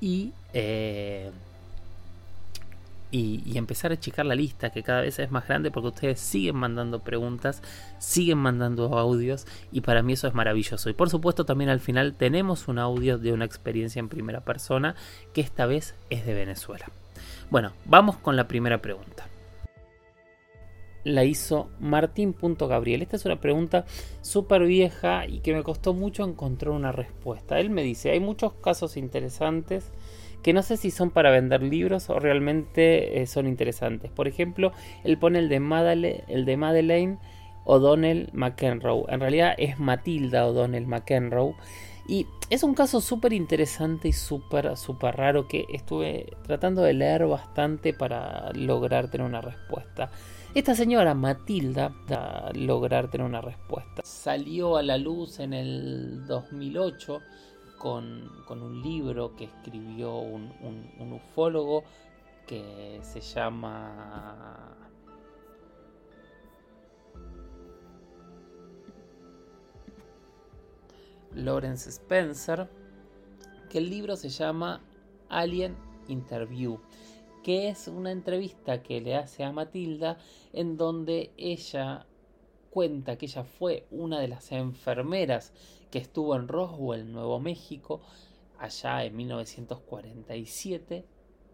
y 0.00 0.32
eh, 0.54 1.30
empezar 3.12 3.90
a 3.90 3.94
achicar 3.94 4.24
la 4.24 4.34
lista 4.34 4.70
que 4.70 4.82
cada 4.82 5.02
vez 5.02 5.18
es 5.18 5.30
más 5.30 5.46
grande 5.46 5.70
porque 5.70 5.88
ustedes 5.88 6.20
siguen 6.20 6.56
mandando 6.56 7.00
preguntas, 7.00 7.62
siguen 7.98 8.38
mandando 8.38 8.98
audios 8.98 9.46
y 9.70 9.82
para 9.82 10.02
mí 10.02 10.14
eso 10.14 10.28
es 10.28 10.34
maravilloso. 10.34 10.88
Y 10.88 10.94
por 10.94 11.10
supuesto 11.10 11.44
también 11.44 11.68
al 11.68 11.80
final 11.80 12.14
tenemos 12.14 12.68
un 12.68 12.78
audio 12.78 13.18
de 13.18 13.32
una 13.32 13.44
experiencia 13.44 14.00
en 14.00 14.08
primera 14.08 14.40
persona 14.40 14.94
que 15.34 15.42
esta 15.42 15.66
vez 15.66 15.94
es 16.08 16.24
de 16.24 16.34
Venezuela. 16.34 16.86
Bueno, 17.50 17.72
vamos 17.84 18.16
con 18.16 18.36
la 18.36 18.48
primera 18.48 18.78
pregunta. 18.78 19.27
La 21.08 21.24
hizo 21.24 21.70
Martín.gabriel. 21.80 23.00
Esta 23.00 23.16
es 23.16 23.24
una 23.24 23.40
pregunta 23.40 23.86
súper 24.20 24.64
vieja 24.64 25.26
y 25.26 25.40
que 25.40 25.54
me 25.54 25.62
costó 25.62 25.94
mucho 25.94 26.22
encontrar 26.22 26.72
una 26.72 26.92
respuesta. 26.92 27.58
Él 27.58 27.70
me 27.70 27.82
dice, 27.82 28.10
hay 28.10 28.20
muchos 28.20 28.52
casos 28.52 28.98
interesantes 28.98 29.90
que 30.42 30.52
no 30.52 30.62
sé 30.62 30.76
si 30.76 30.90
son 30.90 31.10
para 31.10 31.30
vender 31.30 31.62
libros 31.62 32.10
o 32.10 32.18
realmente 32.18 33.22
eh, 33.22 33.26
son 33.26 33.46
interesantes. 33.46 34.10
Por 34.10 34.28
ejemplo, 34.28 34.72
él 35.02 35.16
pone 35.16 35.38
el 35.38 35.48
de, 35.48 36.24
el 36.28 36.44
de 36.44 36.56
Madeleine 36.58 37.18
O'Donnell 37.64 38.28
McEnroe. 38.34 39.06
En 39.08 39.20
realidad 39.20 39.54
es 39.56 39.78
Matilda 39.78 40.46
O'Donnell 40.46 40.86
McEnroe. 40.86 41.54
Y 42.06 42.26
es 42.50 42.62
un 42.62 42.74
caso 42.74 43.00
súper 43.00 43.32
interesante 43.32 44.08
y 44.08 44.12
súper, 44.12 44.76
súper 44.76 45.16
raro 45.16 45.48
que 45.48 45.64
estuve 45.72 46.36
tratando 46.46 46.82
de 46.82 46.92
leer 46.92 47.26
bastante 47.26 47.94
para 47.94 48.52
lograr 48.52 49.10
tener 49.10 49.26
una 49.26 49.40
respuesta. 49.40 50.10
Esta 50.58 50.74
señora 50.74 51.14
Matilda, 51.14 51.94
para 52.08 52.52
lograr 52.52 53.08
tener 53.08 53.24
una 53.24 53.40
respuesta, 53.40 54.02
salió 54.04 54.76
a 54.76 54.82
la 54.82 54.98
luz 54.98 55.38
en 55.38 55.52
el 55.52 56.26
2008 56.26 57.20
con, 57.78 58.28
un 58.48 58.82
libro 58.82 59.36
que 59.36 59.44
escribió 59.44 60.16
un, 60.18 60.50
ufólogo 61.12 61.84
que 62.44 62.98
se 63.02 63.20
llama 63.20 64.76
Lawrence 71.36 71.88
Spencer, 71.88 72.68
que 73.70 73.78
el 73.78 73.88
libro 73.88 74.16
se 74.16 74.28
llama 74.28 74.80
Alien 75.28 75.76
Interview, 76.08 76.80
que 77.48 77.70
es 77.70 77.88
una 77.88 78.12
entrevista 78.12 78.82
que 78.82 79.00
le 79.00 79.16
hace 79.16 79.42
a 79.42 79.52
Matilda 79.52 80.18
en 80.52 80.76
donde 80.76 81.32
ella 81.38 82.04
cuenta 82.68 83.16
que 83.16 83.24
ella 83.24 83.42
fue 83.42 83.86
una 83.90 84.20
de 84.20 84.28
las 84.28 84.52
enfermeras 84.52 85.54
que 85.90 85.98
estuvo 85.98 86.36
en 86.36 86.46
Roswell, 86.46 87.10
Nuevo 87.10 87.40
México, 87.40 88.02
allá 88.58 89.02
en 89.02 89.16
1947, 89.16 91.06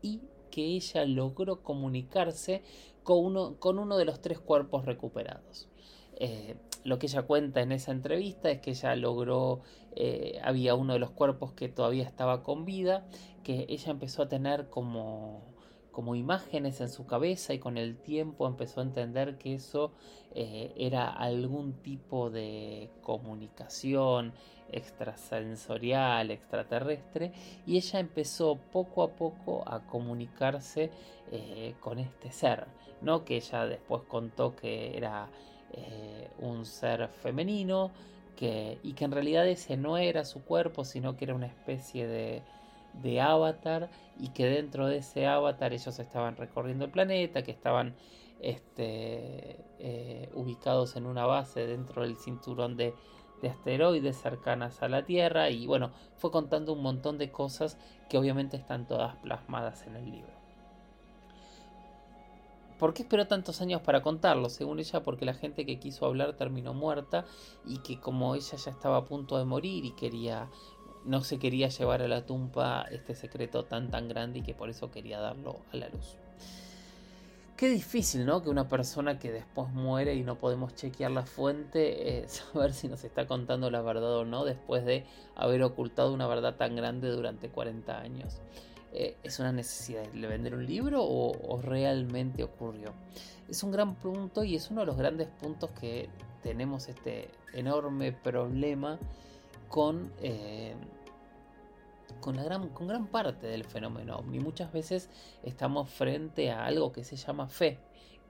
y 0.03 0.21
que 0.51 0.65
ella 0.65 1.05
logró 1.05 1.63
comunicarse 1.63 2.65
con 3.05 3.39
uno, 3.79 3.97
de 3.97 4.05
los 4.05 4.21
tres 4.21 4.41
cuerpos 4.41 4.87
recuperados. 4.87 5.69
Eh, 6.17 6.57
lo 6.83 6.99
que 6.99 7.07
ella 7.07 7.23
cuenta 7.23 7.61
en 7.63 7.71
esa 7.71 7.93
entrevista 7.93 8.51
es 8.51 8.61
que 8.61 8.71
ella 8.73 8.97
logró, 8.97 9.61
eh, 9.95 10.41
había 10.43 10.75
uno 10.75 10.95
de 10.95 10.99
los 10.99 11.13
cuerpos 11.13 11.53
que 11.53 11.69
todavía 11.69 12.03
estaba 12.03 12.43
con 12.43 12.65
vida, 12.65 13.07
que 13.45 13.67
ella 13.69 13.93
empezó 13.93 14.25
a 14.25 14.29
tener 14.29 14.69
como 14.71 15.54
como 15.95 16.17
imágenes 16.17 16.81
en 16.81 16.89
su 16.89 17.07
cabeza 17.07 17.55
y 17.55 17.61
con 17.61 17.79
el 17.79 17.97
tiempo 17.97 18.49
empezó 18.49 18.81
a 18.81 18.83
entender 18.83 19.39
que 19.39 19.55
eso 19.55 19.93
eh, 20.35 20.73
era 20.77 21.09
algún 21.09 21.75
tipo 21.75 22.31
de 22.31 22.91
comunicación 23.01 24.33
extrasensorial, 24.73 26.33
extraterrestre, 26.33 27.33
y 27.65 27.77
ella 27.77 28.01
empezó 28.01 28.57
poco 28.57 29.05
a 29.05 29.11
poco 29.11 29.63
a 29.69 29.87
comunicarse 29.87 30.91
eh, 31.31 31.77
con 31.79 32.01
este 32.01 32.33
ser, 32.33 32.67
¿no? 33.01 33.25
que 33.25 33.37
ella 33.37 33.65
después 33.67 34.03
contó 34.09 34.57
que 34.57 34.97
era 34.97 35.29
eh, 35.73 36.29
un 36.41 36.67
ser 36.67 37.07
femenino, 37.07 37.93
que, 38.35 38.79
y 38.83 38.95
que 38.95 39.05
en 39.05 39.13
realidad 39.13 39.47
ese 39.47 39.77
no 39.77 39.97
era 39.97 40.25
su 40.25 40.43
cuerpo, 40.43 40.85
sino 40.85 41.17
que 41.17 41.27
era 41.27 41.37
una 41.37 41.47
especie 41.47 42.09
de, 42.09 42.43
de 43.03 43.21
avatar 43.21 43.91
y 44.19 44.29
que 44.29 44.47
dentro 44.47 44.87
de 44.87 44.99
ese 44.99 45.27
avatar 45.27 45.73
ellos 45.73 45.99
estaban 45.99 46.37
recorriendo 46.37 46.85
el 46.85 46.91
planeta, 46.91 47.43
que 47.43 47.51
estaban 47.51 47.95
este, 48.41 49.65
eh, 49.79 50.31
ubicados 50.35 50.97
en 50.97 51.07
una 51.07 51.27
base 51.27 51.67
dentro 51.67 52.03
del 52.03 52.17
cinturón 52.17 52.77
de, 52.77 52.95
de 53.43 53.49
asteroides 53.49 54.17
cercanas 54.17 54.83
a 54.83 54.89
la 54.89 55.05
Tierra 55.05 55.51
y 55.51 55.67
bueno, 55.67 55.91
fue 56.17 56.31
contando 56.31 56.73
un 56.73 56.83
montón 56.83 57.19
de 57.19 57.31
cosas 57.31 57.79
que 58.09 58.19
obviamente 58.19 58.57
están 58.57 58.87
todas 58.87 59.17
plasmadas 59.17 59.87
en 59.87 59.97
el 59.97 60.11
libro. 60.11 60.45
¿Por 62.79 62.93
qué 62.93 63.03
esperó 63.03 63.27
tantos 63.27 63.61
años 63.61 63.81
para 63.83 64.03
contarlo? 64.03 64.51
Según 64.51 64.81
ella, 64.81 65.03
porque 65.03 65.25
la 65.25 65.35
gente 65.35 65.65
que 65.65 65.79
quiso 65.79 66.07
hablar 66.07 66.35
terminó 66.35 66.75
muerta 66.75 67.25
y 67.65 67.79
que 67.79 68.01
como 68.01 68.35
ella 68.35 68.57
ya 68.57 68.71
estaba 68.71 68.97
a 68.99 69.05
punto 69.05 69.39
de 69.39 69.45
morir 69.45 69.85
y 69.85 69.93
quería 69.93 70.49
no 71.05 71.23
se 71.23 71.39
quería 71.39 71.69
llevar 71.69 72.03
a 72.03 72.09
la 72.09 72.27
tumba 72.27 72.87
este 72.91 73.15
secreto 73.15 73.65
tan 73.65 73.91
tan 73.91 74.09
grande 74.09 74.41
y 74.41 74.43
que 74.43 74.55
por 74.55 74.71
eso 74.71 74.91
quería 74.91 75.21
darlo 75.21 75.61
a 75.73 75.77
la 75.77 75.89
luz. 75.89 76.17
Qué 77.57 77.69
difícil, 77.69 78.27
¿no? 78.27 78.43
Que 78.43 78.51
una 78.51 78.69
persona 78.69 79.21
que 79.21 79.31
después 79.31 79.69
muere 79.71 80.17
y 80.17 80.25
no 80.25 80.35
podemos 80.35 80.75
chequear 80.75 81.13
la 81.13 81.25
fuente, 81.25 82.19
eh, 82.19 82.29
saber 82.29 82.73
si 82.73 82.89
nos 82.89 83.05
está 83.05 83.27
contando 83.27 83.71
la 83.71 83.81
verdad 83.81 84.17
o 84.17 84.25
no 84.25 84.45
después 84.45 84.85
de 84.85 85.07
haber 85.37 85.63
ocultado 85.63 86.13
una 86.13 86.27
verdad 86.27 86.57
tan 86.57 86.75
grande 86.75 87.11
durante 87.11 87.49
40 87.49 87.97
años. 87.97 88.41
Eh, 88.93 89.17
¿Es 89.23 89.39
una 89.39 89.53
necesidad 89.53 90.03
de 90.03 90.27
vender 90.27 90.55
un 90.55 90.67
libro 90.67 91.05
o, 91.05 91.61
realmente 91.63 92.43
ocurrió? 92.43 92.93
Es 93.49 93.63
un 93.63 93.71
gran 93.71 93.95
punto 93.95 94.43
y 94.43 94.57
es 94.57 94.71
uno 94.71 94.81
de 94.81 94.87
los 94.87 94.97
grandes 94.97 95.29
puntos 95.29 95.71
que 95.81 96.09
tenemos 96.43 96.89
este 96.89 97.31
enorme 97.53 98.13
problema 98.13 98.99
con, 99.69 100.13
eh, 100.23 100.75
con, 102.25 102.37
la 102.37 102.43
gran, 102.43 102.71
con 102.71 102.89
gran 102.89 103.07
parte 103.07 103.47
del 103.47 103.65
fenómeno 103.65 104.17
ovni. 104.17 104.41
Muchas 104.41 104.73
veces 104.73 105.11
estamos 105.43 105.91
frente 105.91 106.51
a 106.51 106.65
algo 106.65 106.91
que 106.91 107.05
se 107.05 107.17
llama 107.17 107.49
fe. 107.49 107.77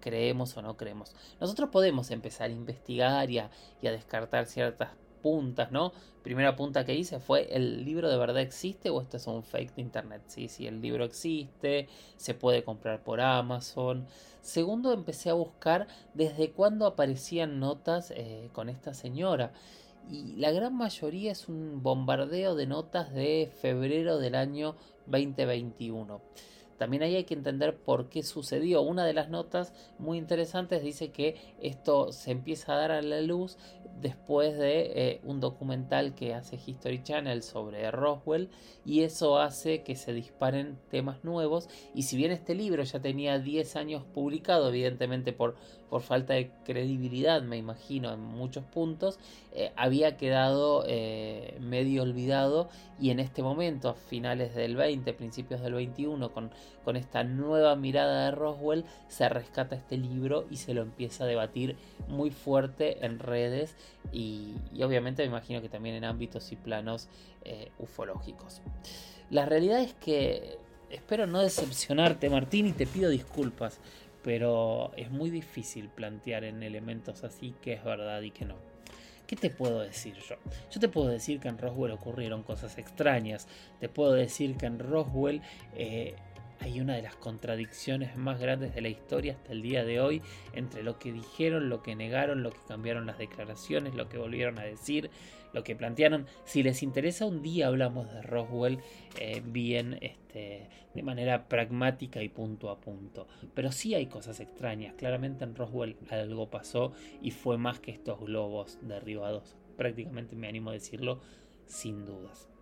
Creemos 0.00 0.56
o 0.56 0.62
no 0.62 0.76
creemos. 0.76 1.14
Nosotros 1.40 1.70
podemos 1.70 2.10
empezar 2.10 2.50
a 2.50 2.52
investigar 2.52 3.30
y 3.30 3.38
a, 3.38 3.50
y 3.80 3.86
a 3.86 3.92
descartar 3.92 4.46
ciertas 4.46 4.90
puntas, 5.22 5.70
¿no? 5.70 5.92
Primera 6.24 6.56
punta 6.56 6.84
que 6.84 6.96
hice 6.96 7.20
fue, 7.20 7.54
¿el 7.54 7.84
libro 7.84 8.10
de 8.10 8.16
verdad 8.16 8.42
existe 8.42 8.90
o 8.90 9.00
esto 9.00 9.16
es 9.16 9.28
un 9.28 9.44
fake 9.44 9.76
de 9.76 9.82
internet? 9.82 10.22
Sí, 10.26 10.48
sí, 10.48 10.66
el 10.66 10.82
libro 10.82 11.04
existe, 11.04 11.88
se 12.16 12.34
puede 12.34 12.64
comprar 12.64 13.04
por 13.04 13.20
Amazon. 13.20 14.08
Segundo, 14.42 14.92
empecé 14.92 15.30
a 15.30 15.34
buscar 15.34 15.86
desde 16.14 16.50
cuándo 16.50 16.86
aparecían 16.86 17.60
notas 17.60 18.10
eh, 18.10 18.50
con 18.52 18.68
esta 18.68 18.92
señora 18.92 19.52
y 20.10 20.36
la 20.36 20.52
gran 20.52 20.76
mayoría 20.76 21.32
es 21.32 21.48
un 21.48 21.82
bombardeo 21.82 22.54
de 22.54 22.66
notas 22.66 23.12
de 23.12 23.50
febrero 23.60 24.18
del 24.18 24.34
año 24.34 24.76
2021. 25.06 26.20
También 26.78 27.02
ahí 27.02 27.14
hay 27.16 27.24
que 27.24 27.34
entender 27.34 27.76
por 27.76 28.08
qué 28.08 28.22
sucedió. 28.22 28.82
Una 28.82 29.04
de 29.04 29.12
las 29.12 29.30
notas 29.30 29.72
muy 29.98 30.18
interesantes 30.18 30.82
dice 30.82 31.10
que 31.10 31.36
esto 31.60 32.12
se 32.12 32.32
empieza 32.32 32.74
a 32.74 32.78
dar 32.78 32.90
a 32.90 33.02
la 33.02 33.20
luz 33.20 33.56
después 34.00 34.58
de 34.58 34.92
eh, 34.94 35.20
un 35.24 35.40
documental 35.40 36.14
que 36.14 36.34
hace 36.34 36.58
History 36.64 37.02
Channel 37.02 37.42
sobre 37.42 37.90
Roswell 37.90 38.50
y 38.84 39.02
eso 39.02 39.38
hace 39.38 39.82
que 39.82 39.94
se 39.94 40.12
disparen 40.12 40.78
temas 40.90 41.22
nuevos 41.22 41.68
y 41.94 42.02
si 42.02 42.16
bien 42.16 42.32
este 42.32 42.54
libro 42.54 42.82
ya 42.82 43.00
tenía 43.00 43.38
10 43.38 43.76
años 43.76 44.04
publicado 44.12 44.68
evidentemente 44.68 45.32
por, 45.32 45.54
por 45.94 46.02
falta 46.02 46.34
de 46.34 46.50
credibilidad 46.64 47.40
me 47.40 47.56
imagino 47.56 48.12
en 48.12 48.18
muchos 48.18 48.64
puntos 48.64 49.20
eh, 49.52 49.70
había 49.76 50.16
quedado 50.16 50.82
eh, 50.88 51.56
medio 51.60 52.02
olvidado 52.02 52.68
y 53.00 53.10
en 53.10 53.20
este 53.20 53.44
momento 53.44 53.90
a 53.90 53.94
finales 53.94 54.56
del 54.56 54.74
20 54.74 55.12
principios 55.12 55.60
del 55.60 55.74
21 55.74 56.32
con, 56.32 56.50
con 56.84 56.96
esta 56.96 57.22
nueva 57.22 57.76
mirada 57.76 58.24
de 58.24 58.30
Roswell 58.32 58.84
se 59.06 59.28
rescata 59.28 59.76
este 59.76 59.96
libro 59.96 60.48
y 60.50 60.56
se 60.56 60.74
lo 60.74 60.82
empieza 60.82 61.22
a 61.22 61.26
debatir 61.28 61.76
muy 62.08 62.32
fuerte 62.32 63.06
en 63.06 63.20
redes 63.20 63.76
y, 64.10 64.54
obviamente 64.82 65.22
me 65.22 65.28
imagino 65.28 65.62
que 65.62 65.68
también 65.68 65.94
en 65.94 66.02
ámbitos 66.02 66.50
y 66.50 66.56
planos 66.56 67.08
eh, 67.44 67.70
ufológicos. 67.78 68.62
La 69.30 69.46
realidad 69.46 69.80
es 69.80 69.94
que 69.94 70.58
espero 70.90 71.28
no 71.28 71.40
decepcionarte 71.40 72.30
Martín 72.30 72.66
y 72.66 72.72
te 72.72 72.86
pido 72.86 73.10
disculpas, 73.10 73.78
pero 74.24 74.90
es 74.96 75.10
muy 75.10 75.30
difícil 75.30 75.88
plantear 75.90 76.44
en 76.44 76.62
elementos 76.62 77.22
así 77.22 77.54
que 77.60 77.74
es 77.74 77.84
verdad 77.84 78.22
y 78.22 78.30
que 78.30 78.46
no. 78.46 78.56
¿Qué 79.26 79.36
te 79.36 79.50
puedo 79.50 79.80
decir 79.80 80.16
yo? 80.28 80.36
Yo 80.70 80.80
te 80.80 80.88
puedo 80.88 81.08
decir 81.08 81.40
que 81.40 81.48
en 81.48 81.58
Roswell 81.58 81.92
ocurrieron 81.92 82.42
cosas 82.42 82.76
extrañas. 82.78 83.46
Te 83.80 83.88
puedo 83.88 84.12
decir 84.12 84.56
que 84.56 84.66
en 84.66 84.78
Roswell 84.78 85.40
eh, 85.74 86.14
hay 86.64 86.80
una 86.80 86.94
de 86.94 87.02
las 87.02 87.14
contradicciones 87.14 88.16
más 88.16 88.40
grandes 88.40 88.74
de 88.74 88.80
la 88.80 88.88
historia 88.88 89.34
hasta 89.34 89.52
el 89.52 89.60
día 89.60 89.84
de 89.84 90.00
hoy 90.00 90.22
entre 90.54 90.82
lo 90.82 90.98
que 90.98 91.12
dijeron, 91.12 91.68
lo 91.68 91.82
que 91.82 91.94
negaron, 91.94 92.42
lo 92.42 92.52
que 92.52 92.60
cambiaron 92.66 93.04
las 93.04 93.18
declaraciones, 93.18 93.94
lo 93.94 94.08
que 94.08 94.16
volvieron 94.16 94.58
a 94.58 94.62
decir, 94.62 95.10
lo 95.52 95.62
que 95.62 95.76
plantearon. 95.76 96.26
Si 96.46 96.62
les 96.62 96.82
interesa, 96.82 97.26
un 97.26 97.42
día 97.42 97.66
hablamos 97.66 98.10
de 98.10 98.22
Roswell 98.22 98.78
eh, 99.20 99.42
bien 99.44 99.98
este, 100.00 100.70
de 100.94 101.02
manera 101.02 101.48
pragmática 101.48 102.22
y 102.22 102.30
punto 102.30 102.70
a 102.70 102.80
punto. 102.80 103.28
Pero 103.52 103.70
sí 103.70 103.94
hay 103.94 104.06
cosas 104.06 104.40
extrañas. 104.40 104.94
Claramente 104.94 105.44
en 105.44 105.56
Roswell 105.56 105.98
algo 106.08 106.48
pasó 106.48 106.94
y 107.20 107.30
fue 107.30 107.58
más 107.58 107.78
que 107.78 107.90
estos 107.90 108.20
globos 108.20 108.78
derribados. 108.80 109.54
Prácticamente 109.76 110.34
me 110.34 110.48
animo 110.48 110.70
a 110.70 110.72
decirlo 110.72 111.20
sin 111.66 112.06
dudas. 112.06 112.53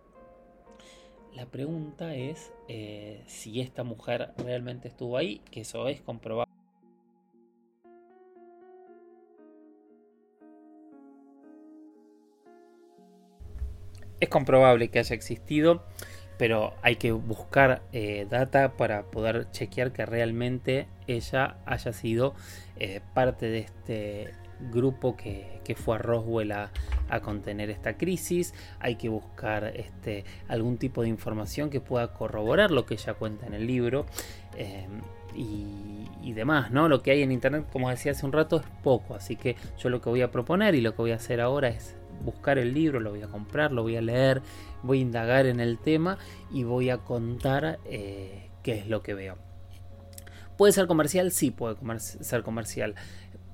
La 1.35 1.47
pregunta 1.47 2.13
es 2.13 2.53
eh, 2.67 3.23
si 3.25 3.59
esta 3.59 3.83
mujer 3.83 4.33
realmente 4.37 4.87
estuvo 4.87 5.17
ahí, 5.17 5.41
que 5.49 5.61
eso 5.61 5.87
es 5.87 5.99
comprobable. 6.01 6.51
Es 14.19 14.29
comprobable 14.29 14.89
que 14.89 14.99
haya 14.99 15.15
existido, 15.15 15.83
pero 16.37 16.75
hay 16.83 16.97
que 16.97 17.11
buscar 17.11 17.81
eh, 17.91 18.27
data 18.29 18.77
para 18.77 19.09
poder 19.09 19.49
chequear 19.51 19.91
que 19.91 20.05
realmente 20.05 20.87
ella 21.07 21.57
haya 21.65 21.93
sido 21.93 22.35
eh, 22.77 23.01
parte 23.13 23.47
de 23.47 23.59
este 23.59 24.33
grupo 24.71 25.17
que, 25.17 25.75
fue 25.75 25.95
a 25.95 25.97
Roswell 25.97 26.51
a, 26.51 26.71
contener 27.21 27.69
esta 27.69 27.97
crisis. 27.97 28.53
Hay 28.79 28.95
que 28.95 29.09
buscar 29.09 29.65
este, 29.75 30.25
algún 30.47 30.77
tipo 30.77 31.01
de 31.01 31.09
información 31.09 31.69
que 31.69 31.79
pueda 31.79 32.13
corroborar 32.13 32.71
lo 32.71 32.85
que 32.85 32.95
ella 32.95 33.13
cuenta 33.13 33.45
en 33.45 33.53
el 33.53 33.67
libro. 33.67 34.05
Eh, 34.57 34.87
y, 35.35 36.33
demás, 36.33 36.71
¿no? 36.71 36.89
Lo 36.89 37.03
que 37.03 37.11
hay 37.11 37.21
en 37.21 37.31
internet, 37.31 37.65
como 37.71 37.89
decía 37.89 38.11
hace 38.11 38.25
un 38.25 38.31
rato, 38.31 38.57
es 38.57 38.65
poco. 38.83 39.15
Así 39.15 39.35
que 39.35 39.55
yo 39.77 39.89
lo 39.89 40.01
que 40.01 40.09
voy 40.09 40.21
a 40.21 40.31
proponer 40.31 40.73
y 40.73 40.81
lo 40.81 40.91
que 40.91 40.97
voy 40.97 41.11
a 41.11 41.15
hacer 41.15 41.41
ahora 41.41 41.69
es 41.69 41.95
buscar 42.23 42.57
el 42.57 42.73
libro, 42.73 42.99
lo 42.99 43.11
voy 43.11 43.21
a 43.21 43.27
comprar, 43.27 43.71
lo 43.71 43.83
voy 43.83 43.97
a 43.97 44.01
leer, 44.01 44.41
voy 44.81 44.99
a 44.99 45.01
indagar 45.01 45.45
en 45.45 45.59
el 45.59 45.77
tema 45.77 46.17
y 46.51 46.63
voy 46.63 46.89
a 46.89 46.99
contar 46.99 47.79
eh, 47.85 48.49
qué 48.63 48.79
es 48.79 48.87
lo 48.87 49.03
que 49.03 49.13
veo. 49.13 49.37
¿Puede 50.57 50.73
ser 50.73 50.87
comercial? 50.87 51.31
Sí, 51.31 51.51
puede 51.51 51.75
ser 51.99 52.43
comercial. 52.43 52.95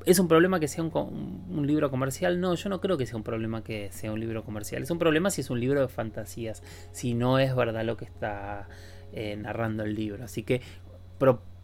¿Es 0.06 0.18
un 0.20 0.28
problema 0.28 0.60
que 0.60 0.68
sea 0.68 0.84
un, 0.84 1.68
libro 1.68 1.92
comercial? 1.92 2.40
No, 2.40 2.56
yo 2.56 2.70
no 2.70 2.80
creo 2.80 2.98
que 2.98 3.06
sea 3.06 3.18
un 3.18 3.24
problema 3.24 3.64
que 3.64 3.92
sea 3.92 4.12
un 4.12 4.20
libro 4.20 4.44
comercial. 4.44 4.82
Es 4.82 4.92
un 4.92 5.00
problema 5.00 5.30
si 5.30 5.42
es 5.42 5.50
un 5.50 5.60
libro 5.60 5.82
de 5.82 5.88
fantasías, 5.88 6.64
si 6.92 7.14
no 7.14 7.38
es 7.40 7.56
verdad 7.56 7.84
lo 7.84 7.98
que 7.98 8.06
está 8.06 8.68
eh, 9.12 9.36
narrando 9.36 9.84
el 9.84 9.96
libro. 9.96 10.24
Así 10.24 10.44
que 10.44 10.62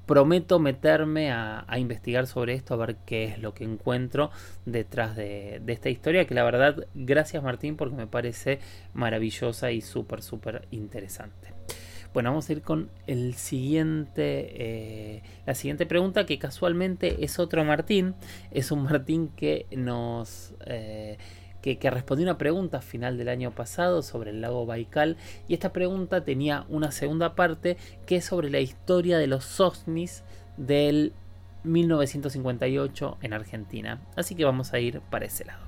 prometo 0.05 0.59
meterme 0.59 1.31
a, 1.31 1.65
investigar 1.77 2.27
sobre 2.27 2.53
esto, 2.53 2.73
a 2.73 2.77
ver 2.77 2.97
qué 3.05 3.23
es 3.23 3.39
lo 3.39 3.53
que 3.53 3.63
encuentro 3.63 4.31
detrás 4.65 5.15
de, 5.15 5.61
de 5.63 5.73
esta 5.73 5.89
historia, 5.89 6.25
que 6.25 6.35
la 6.35 6.43
verdad, 6.43 6.87
gracias 6.93 7.41
Martín, 7.41 7.77
porque 7.77 7.95
me 7.95 8.05
parece 8.05 8.59
maravillosa 8.93 9.71
y 9.71 9.81
súper, 9.81 10.21
súper 10.21 10.67
interesante. 10.71 11.53
Bueno, 12.15 12.29
vamos 12.29 12.47
a 12.47 12.53
ir 12.53 12.61
con 12.61 12.89
el 13.07 13.33
siguiente, 13.33 15.17
eh, 15.17 15.21
la 15.45 15.53
siguiente 15.53 15.85
pregunta 15.85 16.25
que 16.25 16.39
casualmente 16.39 17.25
es 17.25 17.39
otro 17.39 17.65
Martín. 17.65 18.15
Es 18.51 18.71
un 18.71 18.83
Martín 18.83 19.27
que 19.35 19.65
nos, 19.75 20.53
eh, 20.65 21.17
que, 21.61 21.77
respondió 21.89 22.23
una 22.23 22.37
pregunta 22.37 22.79
final 22.79 23.17
del 23.17 23.27
año 23.27 23.51
pasado 23.51 24.01
sobre 24.01 24.29
el 24.31 24.39
lago 24.39 24.65
Baikal 24.65 25.17
y 25.49 25.55
esta 25.55 25.73
pregunta 25.73 26.23
tenía 26.23 26.65
una 26.69 26.93
segunda 26.93 27.35
parte 27.35 27.75
que 28.05 28.15
es 28.15 28.23
sobre 28.23 28.49
la 28.49 28.61
historia 28.61 29.17
de 29.17 29.27
los 29.27 29.59
OVNIs 29.59 30.23
del 30.55 31.11
1958 31.65 33.17
en 33.23 33.33
Argentina. 33.33 33.99
Así 34.15 34.35
que 34.35 34.45
vamos 34.45 34.71
a 34.71 34.79
ir 34.79 35.01
para 35.01 35.25
ese 35.25 35.43
lado. 35.43 35.65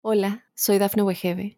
Hola, 0.00 0.46
soy 0.54 0.78
Dafne 0.78 1.02
Wegebe 1.02 1.57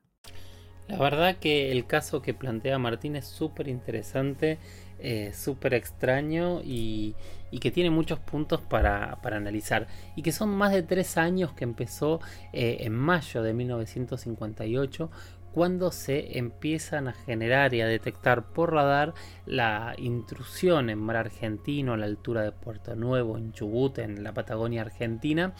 La 0.91 0.97
verdad 0.97 1.37
que 1.37 1.71
el 1.71 1.85
caso 1.85 2.21
que 2.21 2.33
plantea 2.33 2.77
Martín 2.77 3.15
es 3.15 3.25
súper 3.25 3.69
interesante, 3.69 4.59
eh, 4.99 5.31
súper 5.33 5.73
extraño 5.73 6.59
y, 6.65 7.15
que 7.61 7.71
tiene 7.71 7.89
muchos 7.89 8.19
puntos 8.19 8.59
para, 8.59 9.17
analizar. 9.23 9.87
Y 10.17 10.21
que 10.21 10.33
son 10.33 10.49
más 10.49 10.73
de 10.73 10.83
tres 10.83 11.15
años 11.15 11.53
que 11.53 11.63
empezó 11.63 12.19
eh, 12.51 12.79
en 12.81 12.91
mayo 12.91 13.41
de 13.41 13.53
1958 13.53 15.09
cuando 15.53 15.91
se 15.91 16.37
empiezan 16.37 17.07
a 17.07 17.13
generar 17.13 17.73
y 17.73 17.81
a 17.81 17.87
detectar 17.87 18.47
por 18.53 18.73
radar 18.73 19.13
la 19.45 19.95
intrusión 19.97 20.89
en 20.89 20.99
mar 20.99 21.17
argentino 21.17 21.93
a 21.93 21.97
la 21.97 22.05
altura 22.05 22.41
de 22.41 22.51
Puerto 22.51 22.95
Nuevo, 22.95 23.37
en 23.37 23.51
Chubut, 23.51 23.97
en 23.99 24.23
la 24.23 24.33
Patagonia 24.33 24.81
argentina, 24.81 25.53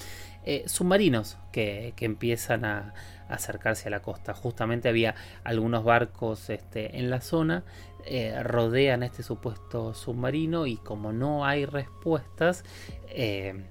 eh, 0.44 0.64
submarinos 0.66 1.38
que, 1.52 1.94
empiezan 2.00 2.66
a, 2.66 2.94
acercarse 3.32 3.88
a 3.88 3.92
la 3.92 4.02
costa. 4.02 4.34
Justamente 4.34 4.90
había 4.90 5.16
algunos 5.44 5.84
barcos 5.84 6.50
este, 6.50 6.98
en 6.98 7.10
la 7.10 7.22
zona, 7.22 7.64
eh, 8.06 8.42
rodean 8.44 9.04
este 9.04 9.24
supuesto 9.24 9.94
submarino 9.94 10.66
y 10.66 10.78
como 10.78 11.14
no 11.14 11.46
hay 11.46 11.66
respuestas, 11.66 12.64
eh, 13.08 13.66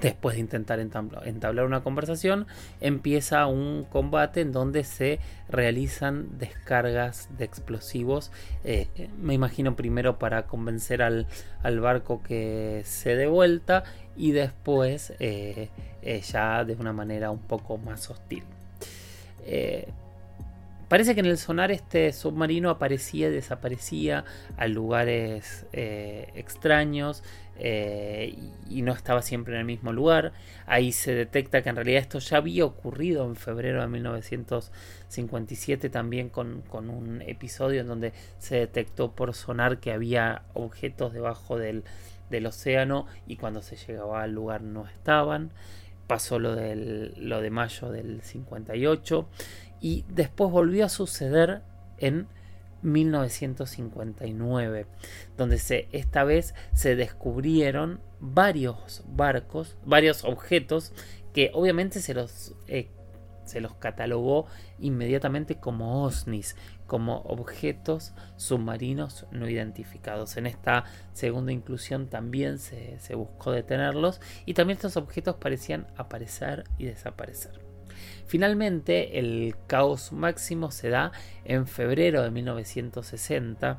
Después 0.00 0.34
de 0.34 0.40
intentar 0.40 0.80
entablar 0.80 1.64
una 1.64 1.82
conversación, 1.82 2.46
empieza 2.80 3.46
un 3.46 3.84
combate 3.84 4.40
en 4.40 4.52
donde 4.52 4.84
se 4.84 5.20
realizan 5.48 6.38
descargas 6.38 7.28
de 7.38 7.44
explosivos. 7.44 8.32
Eh, 8.64 8.88
me 9.20 9.34
imagino 9.34 9.76
primero 9.76 10.18
para 10.18 10.46
convencer 10.46 11.02
al, 11.02 11.26
barco 11.80 12.22
que 12.22 12.82
se 12.84 13.14
dé 13.14 13.26
vuelta 13.26 13.84
y 14.16 14.32
después 14.32 15.12
eh, 15.20 15.70
eh, 16.02 16.20
ya 16.20 16.64
de 16.64 16.74
una 16.74 16.92
manera 16.92 17.30
un 17.30 17.40
poco 17.40 17.78
más 17.78 18.10
hostil. 18.10 18.44
Parece 20.94 21.16
que 21.16 21.22
en 21.22 21.26
el 21.26 21.38
sonar 21.38 21.72
este 21.72 22.12
submarino 22.12 22.70
aparecía 22.70 23.26
y 23.26 23.32
desaparecía 23.32 24.24
a 24.56 24.68
lugares 24.68 25.66
extraños. 25.72 27.24
Eh, 27.58 28.38
y 28.70 28.82
no 28.82 28.92
estaba 28.92 29.20
siempre 29.20 29.54
en 29.54 29.60
el 29.60 29.66
mismo 29.66 29.92
lugar. 29.92 30.34
Ahí 30.66 30.92
se 30.92 31.12
detecta 31.12 31.62
que 31.62 31.70
en 31.70 31.74
realidad 31.74 32.00
esto 32.00 32.20
ya 32.20 32.36
había 32.36 32.64
ocurrido 32.64 33.26
en 33.26 33.34
febrero 33.34 33.80
de 33.80 33.88
1957 33.88 35.90
también 35.90 36.28
con, 36.28 36.62
un 36.70 37.24
episodio 37.26 37.80
en 37.80 37.88
donde 37.88 38.12
se 38.38 38.54
detectó 38.54 39.16
por 39.16 39.34
sonar 39.34 39.80
que 39.80 39.90
había 39.90 40.42
objetos 40.54 41.12
debajo 41.12 41.58
del, 41.58 41.82
océano 42.46 43.08
y 43.26 43.34
cuando 43.34 43.62
se 43.62 43.74
llegaba 43.74 44.22
al 44.22 44.30
lugar 44.30 44.62
no 44.62 44.86
estaban. 44.86 45.50
Pasó 46.06 46.38
lo, 46.38 46.54
del, 46.54 47.14
lo 47.16 47.40
de 47.40 47.50
mayo 47.50 47.90
del 47.90 48.22
58 48.22 49.28
y 49.80 50.04
después 50.08 50.50
volvió 50.50 50.86
a 50.86 50.88
suceder 50.88 51.62
en 51.98 52.26
1959, 52.84 54.86
donde 55.36 55.60
esta 55.92 56.24
vez 56.24 56.54
se 56.74 56.96
descubrieron 56.96 58.00
varios 58.20 59.02
barcos, 59.08 59.76
varios 59.84 60.24
objetos 60.24 60.92
que 61.32 61.50
obviamente 61.54 62.00
se 62.00 62.14
los, 62.14 62.54
eh, 62.68 62.90
se 63.44 63.60
los 63.60 63.74
catalogó 63.74 64.46
inmediatamente 64.78 65.56
como 65.56 66.04
OSNIs, 66.04 66.56
como 66.86 67.22
objetos 67.22 68.12
submarinos 68.36 69.26
no 69.32 69.48
identificados. 69.48 70.36
En 70.36 70.46
esta 70.46 70.84
segunda 71.12 71.52
inclusión 71.52 72.08
también 72.08 72.58
se, 72.58 73.00
se 73.00 73.14
buscó 73.14 73.50
detenerlos 73.50 74.20
y 74.46 74.54
también 74.54 74.76
estos 74.76 74.96
objetos 74.96 75.36
parecían 75.36 75.86
aparecer 75.96 76.64
y 76.78 76.84
desaparecer. 76.84 77.73
Finalmente, 78.26 79.18
el 79.18 79.54
caos 79.66 80.12
máximo 80.12 80.70
se 80.70 80.88
da 80.88 81.12
en 81.44 81.66
febrero 81.66 82.22
de 82.22 82.30
1960 82.30 83.78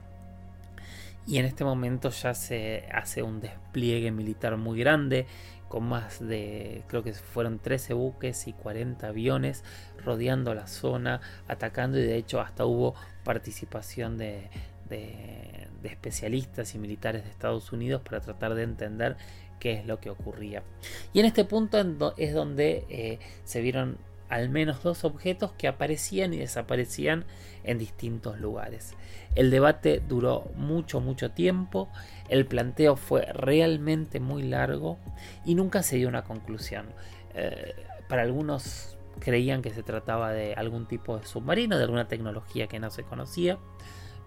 y 1.27 1.39
en 1.39 1.45
este 1.45 1.63
momento 1.63 2.09
ya 2.09 2.33
se 2.33 2.87
hace 2.91 3.23
un 3.23 3.41
despliegue 3.41 4.11
militar 4.11 4.57
muy 4.57 4.79
grande 4.79 5.25
con 5.67 5.83
más 5.85 6.25
de, 6.25 6.83
creo 6.87 7.03
que 7.03 7.13
fueron 7.13 7.59
13 7.59 7.93
buques 7.93 8.47
y 8.47 8.53
40 8.53 9.07
aviones 9.07 9.63
rodeando 10.03 10.53
la 10.53 10.67
zona, 10.67 11.21
atacando 11.47 11.97
y 11.97 12.03
de 12.03 12.15
hecho 12.17 12.39
hasta 12.39 12.65
hubo 12.65 12.95
participación 13.23 14.17
de, 14.17 14.49
especialistas 15.83 16.73
y 16.75 16.79
militares 16.79 17.23
de 17.23 17.29
Estados 17.29 17.71
Unidos 17.71 18.01
para 18.03 18.21
tratar 18.21 18.55
de 18.55 18.63
entender 18.63 19.17
qué 19.59 19.73
es 19.73 19.85
lo 19.85 19.99
que 19.99 20.09
ocurría. 20.09 20.63
Y 21.13 21.19
en 21.19 21.25
este 21.25 21.45
punto 21.45 21.77
es 22.17 22.33
donde 22.33 22.85
eh, 22.89 23.19
se 23.43 23.61
vieron 23.61 23.97
al 24.29 24.49
menos 24.49 24.81
dos 24.83 25.03
objetos 25.03 25.51
que 25.53 25.67
aparecían 25.67 26.33
y 26.33 26.37
desaparecían 26.37 27.25
en 27.63 27.77
distintos 27.77 28.39
lugares. 28.39 28.93
El 29.35 29.51
debate 29.51 30.01
duró 30.07 30.51
mucho, 30.55 31.01
mucho 31.01 31.31
tiempo, 31.31 31.89
el 32.29 32.45
planteo 32.45 32.95
fue 32.95 33.25
realmente 33.33 34.19
muy 34.19 34.43
largo 34.43 34.97
y 35.45 35.55
nunca 35.55 35.83
se 35.83 35.97
dio 35.97 36.07
una 36.07 36.23
conclusión. 36.23 36.87
Eh, 37.33 37.73
para 38.07 38.23
algunos 38.23 38.97
creían 39.19 39.61
que 39.61 39.71
se 39.71 39.83
trataba 39.83 40.31
de 40.31 40.53
algún 40.53 40.87
tipo 40.87 41.17
de 41.17 41.25
submarino, 41.25 41.77
de 41.77 41.83
alguna 41.83 42.07
tecnología 42.07 42.67
que 42.67 42.79
no 42.79 42.89
se 42.89 43.03
conocía, 43.03 43.57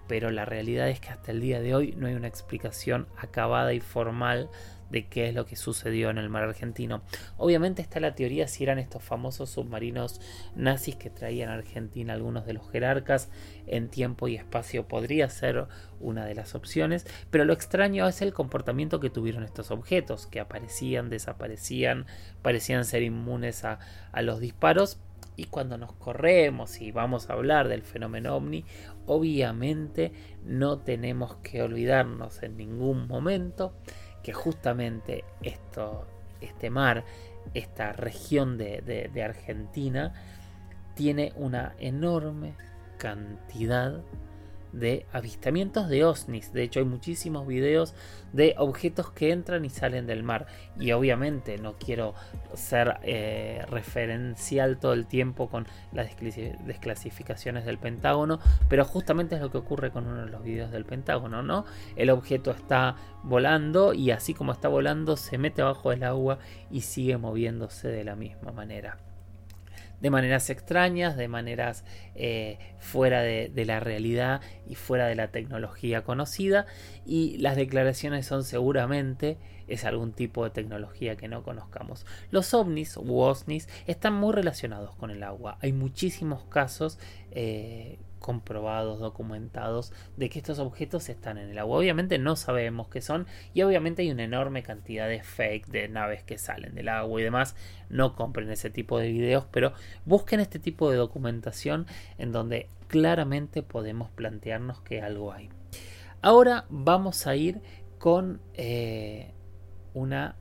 pero 0.06 0.30
la 0.30 0.44
realidad 0.44 0.88
es 0.88 1.00
que 1.00 1.10
hasta 1.10 1.32
el 1.32 1.40
día 1.40 1.60
de 1.60 1.74
hoy 1.74 1.94
no 1.96 2.06
hay 2.06 2.14
una 2.14 2.28
explicación 2.28 3.06
acabada 3.16 3.72
y 3.74 3.80
formal 3.80 4.48
de 4.90 5.06
qué 5.06 5.28
es 5.28 5.34
lo 5.34 5.46
que 5.46 5.56
sucedió 5.56 6.10
en 6.10 6.18
el 6.18 6.28
mar 6.28 6.44
argentino. 6.44 7.02
Obviamente 7.36 7.82
está 7.82 8.00
la 8.00 8.14
teoría 8.14 8.48
si 8.48 8.64
eran 8.64 8.78
estos 8.78 9.02
famosos 9.02 9.50
submarinos 9.50 10.20
nazis 10.56 10.96
que 10.96 11.10
traían 11.10 11.50
a 11.50 11.54
Argentina 11.54 12.12
algunos 12.12 12.46
de 12.46 12.54
los 12.54 12.70
jerarcas 12.70 13.30
en 13.66 13.88
tiempo 13.88 14.28
y 14.28 14.36
espacio 14.36 14.88
podría 14.88 15.28
ser 15.28 15.66
una 16.00 16.24
de 16.24 16.34
las 16.34 16.54
opciones, 16.54 17.06
pero 17.30 17.44
lo 17.44 17.52
extraño 17.52 18.06
es 18.06 18.22
el 18.22 18.32
comportamiento 18.32 19.00
que 19.00 19.10
tuvieron 19.10 19.42
estos 19.42 19.70
objetos, 19.70 20.26
que 20.26 20.40
aparecían, 20.40 21.10
desaparecían, 21.10 22.06
parecían 22.42 22.84
ser 22.84 23.02
inmunes 23.02 23.64
a, 23.64 23.78
a 24.12 24.22
los 24.22 24.40
disparos, 24.40 24.98
y 25.38 25.44
cuando 25.44 25.78
nos 25.78 25.92
corremos 25.92 26.80
y 26.80 26.90
vamos 26.90 27.30
a 27.30 27.34
hablar 27.34 27.68
del 27.68 27.82
fenómeno 27.82 28.34
ovni, 28.34 28.64
obviamente 29.06 30.12
no 30.44 30.78
tenemos 30.78 31.36
que 31.36 31.62
olvidarnos 31.62 32.42
en 32.42 32.56
ningún 32.56 33.06
momento 33.06 33.72
justamente 34.32 35.24
esto, 35.42 36.06
este 36.40 36.70
mar, 36.70 37.04
esta 37.54 37.92
región 37.92 38.58
de, 38.58 39.10
de 39.12 39.22
Argentina, 39.22 40.12
tiene 40.94 41.32
una 41.36 41.74
enorme 41.78 42.54
cantidad 42.98 44.02
de 44.72 45.06
avistamientos 45.12 45.88
de 45.88 46.04
OSNIs. 46.04 46.52
De 46.52 46.62
hecho, 46.62 46.80
hay 46.80 46.86
muchísimos 46.86 47.46
videos 47.46 47.94
de 48.32 48.54
objetos 48.58 49.10
que 49.10 49.32
entran 49.32 49.64
y 49.64 49.70
salen 49.70 50.06
del 50.06 50.22
mar. 50.22 50.46
Y 50.78 50.92
obviamente 50.92 51.58
no 51.58 51.74
quiero 51.74 52.14
ser 52.54 52.98
eh, 53.02 53.64
referencial 53.70 54.78
todo 54.78 54.92
el 54.92 55.06
tiempo 55.06 55.48
con 55.48 55.66
las 55.92 56.08
desclasificaciones 56.66 57.64
del 57.64 57.78
Pentágono, 57.78 58.40
pero 58.68 58.84
justamente 58.84 59.36
es 59.36 59.40
lo 59.40 59.50
que 59.50 59.58
ocurre 59.58 59.90
con 59.90 60.06
uno 60.06 60.24
de 60.24 60.30
los 60.30 60.42
videos 60.42 60.70
del 60.70 60.84
Pentágono, 60.84 61.42
¿no? 61.42 61.64
El 61.96 62.10
objeto 62.10 62.50
está 62.50 62.96
volando 63.22 63.94
y 63.94 64.10
así 64.10 64.34
como 64.34 64.52
está 64.52 64.68
volando 64.68 65.16
se 65.16 65.38
mete 65.38 65.62
abajo 65.62 65.90
del 65.90 66.04
agua 66.04 66.38
y 66.70 66.82
sigue 66.82 67.16
moviéndose 67.18 67.88
de 67.88 68.04
la 68.04 68.16
misma 68.16 68.52
manera. 68.52 68.98
De 70.00 70.10
maneras 70.10 70.50
extrañas, 70.50 71.16
de 71.16 71.28
maneras 71.28 71.84
eh, 72.14 72.58
fuera 72.78 73.22
de, 73.22 73.50
la 73.64 73.80
realidad 73.80 74.40
y 74.66 74.74
fuera 74.74 75.06
de 75.06 75.14
la 75.14 75.28
tecnología 75.28 76.04
conocida. 76.04 76.66
Y 77.04 77.38
las 77.38 77.56
declaraciones 77.56 78.26
son 78.26 78.44
seguramente 78.44 79.38
es 79.66 79.84
algún 79.84 80.12
tipo 80.12 80.44
de 80.44 80.50
tecnología 80.50 81.16
que 81.16 81.28
no 81.28 81.42
conozcamos. 81.42 82.06
Los 82.30 82.54
ovnis 82.54 82.96
u 82.96 83.18
osnis 83.18 83.68
están 83.86 84.14
muy 84.14 84.32
relacionados 84.32 84.94
con 84.96 85.10
el 85.10 85.22
agua. 85.22 85.58
Hay 85.60 85.72
muchísimos 85.72 86.44
casos 86.46 86.98
eh, 87.32 87.98
comprobados, 88.18 89.00
documentados, 89.00 89.92
de 90.16 90.28
que 90.28 90.38
estos 90.38 90.58
objetos 90.58 91.08
están 91.08 91.38
en 91.38 91.50
el 91.50 91.58
agua. 91.58 91.78
Obviamente 91.78 92.18
no 92.18 92.36
sabemos 92.36 92.88
qué 92.88 93.00
son 93.00 93.26
y 93.54 93.62
obviamente 93.62 94.02
hay 94.02 94.10
una 94.10 94.24
enorme 94.24 94.62
cantidad 94.62 95.08
de 95.08 95.22
fake 95.22 95.66
de 95.68 95.88
naves 95.88 96.22
que 96.22 96.38
salen 96.38 96.74
del 96.74 96.88
agua 96.88 97.20
y 97.20 97.24
demás. 97.24 97.56
No 97.88 98.14
compren 98.14 98.50
ese 98.50 98.70
tipo 98.70 98.98
de 98.98 99.10
videos, 99.10 99.46
pero 99.50 99.72
busquen 100.04 100.40
este 100.40 100.58
tipo 100.58 100.90
de 100.90 100.96
documentación 100.96 101.86
en 102.18 102.32
donde 102.32 102.68
claramente 102.88 103.62
podemos 103.62 104.10
plantearnos 104.10 104.80
que 104.80 105.00
algo 105.02 105.32
hay. 105.32 105.50
Ahora 106.20 106.66
vamos 106.68 107.26
a 107.26 107.36
ir 107.36 107.60
con 107.98 108.40
eh, 108.54 109.32
una 109.94 110.36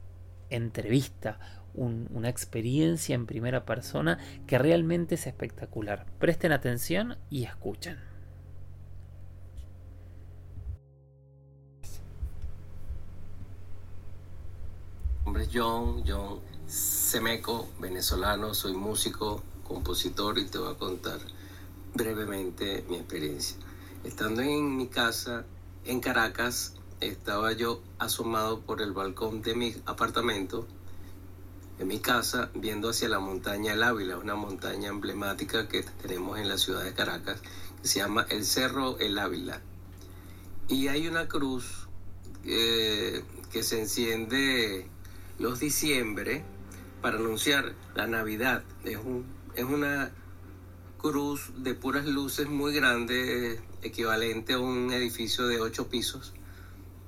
entrevista, 0.50 1.40
una 1.78 2.30
experiencia 2.30 3.16
en 3.16 3.26
primera 3.26 3.66
persona 3.66 4.18
que 4.46 4.58
realmente 4.58 5.16
es 5.16 5.28
espectacular. 5.28 6.06
Presten 6.20 6.52
atención 6.52 7.18
y 7.30 7.44
escuchen. 7.44 7.98
Mi 15.26 15.46
John, 15.54 16.04
John 16.08 16.40
Semeco, 16.68 17.70
venezolano, 17.80 18.54
soy 18.54 18.74
músico, 18.74 19.44
compositor 19.64 20.38
y 20.38 20.46
te 20.46 20.58
voy 20.58 20.74
a 20.74 20.78
contar 20.78 21.20
brevemente 21.94 22.84
mi 22.90 22.96
experiencia. 22.96 23.58
Estando 24.04 24.42
en 24.42 24.76
mi 24.76 24.88
casa 24.88 25.46
en 25.86 26.00
Caracas, 26.00 26.76
estaba 27.00 27.54
yo 27.54 27.82
asomado 28.00 28.62
por 28.62 28.82
el 28.82 28.94
balcón 28.94 29.42
de 29.42 29.56
mi 29.56 29.76
apartamento, 29.86 30.68
en 31.80 31.88
mi 31.88 32.00
casa, 32.00 32.50
viendo 32.56 32.90
hacia 32.90 33.10
la 33.10 33.20
montaña 33.20 33.74
El 33.74 33.84
Ávila, 33.84 34.18
una 34.18 34.36
montaña 34.36 34.90
emblemática 34.90 35.68
que 35.68 35.84
tenemos 36.02 36.40
en 36.40 36.50
la 36.50 36.58
ciudad 36.58 36.84
de 36.84 36.94
Caracas, 36.94 37.40
que 37.82 37.88
se 37.88 38.00
llama 38.00 38.26
el 38.30 38.46
Cerro 38.46 38.98
El 39.00 39.20
Ávila. 39.20 39.62
Y 40.68 40.88
hay 40.88 41.08
una 41.08 41.28
cruz 41.28 41.88
eh, 42.46 43.24
que 43.52 43.64
se 43.64 43.80
enciende 43.80 44.88
los 45.40 45.60
diciembre 45.60 46.44
para 47.02 47.18
anunciar 47.18 47.74
la 47.96 48.08
Navidad. 48.08 48.64
Es, 48.84 48.98
un, 48.98 49.26
es 49.56 49.64
una 49.64 50.12
cruz 50.98 51.52
de 51.58 51.76
puras 51.76 52.06
luces 52.06 52.50
muy 52.50 52.74
grande, 52.74 53.62
equivalente 53.82 54.54
a 54.54 54.60
un 54.60 54.92
edificio 54.92 55.48
de 55.48 55.62
ocho 55.62 55.88
pisos 55.88 56.34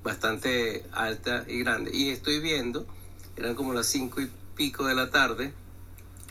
bastante 0.04 0.86
alta 0.92 1.46
y 1.48 1.60
grande. 1.60 1.92
Y 1.94 2.10
estoy 2.10 2.40
viendo, 2.40 2.86
eran 3.36 3.56
como 3.56 3.74
las 3.74 3.88
cinco 3.88 4.22
y 4.22 4.30
pico 4.60 4.86
de 4.86 4.94
la 4.94 5.10
tarde, 5.10 5.54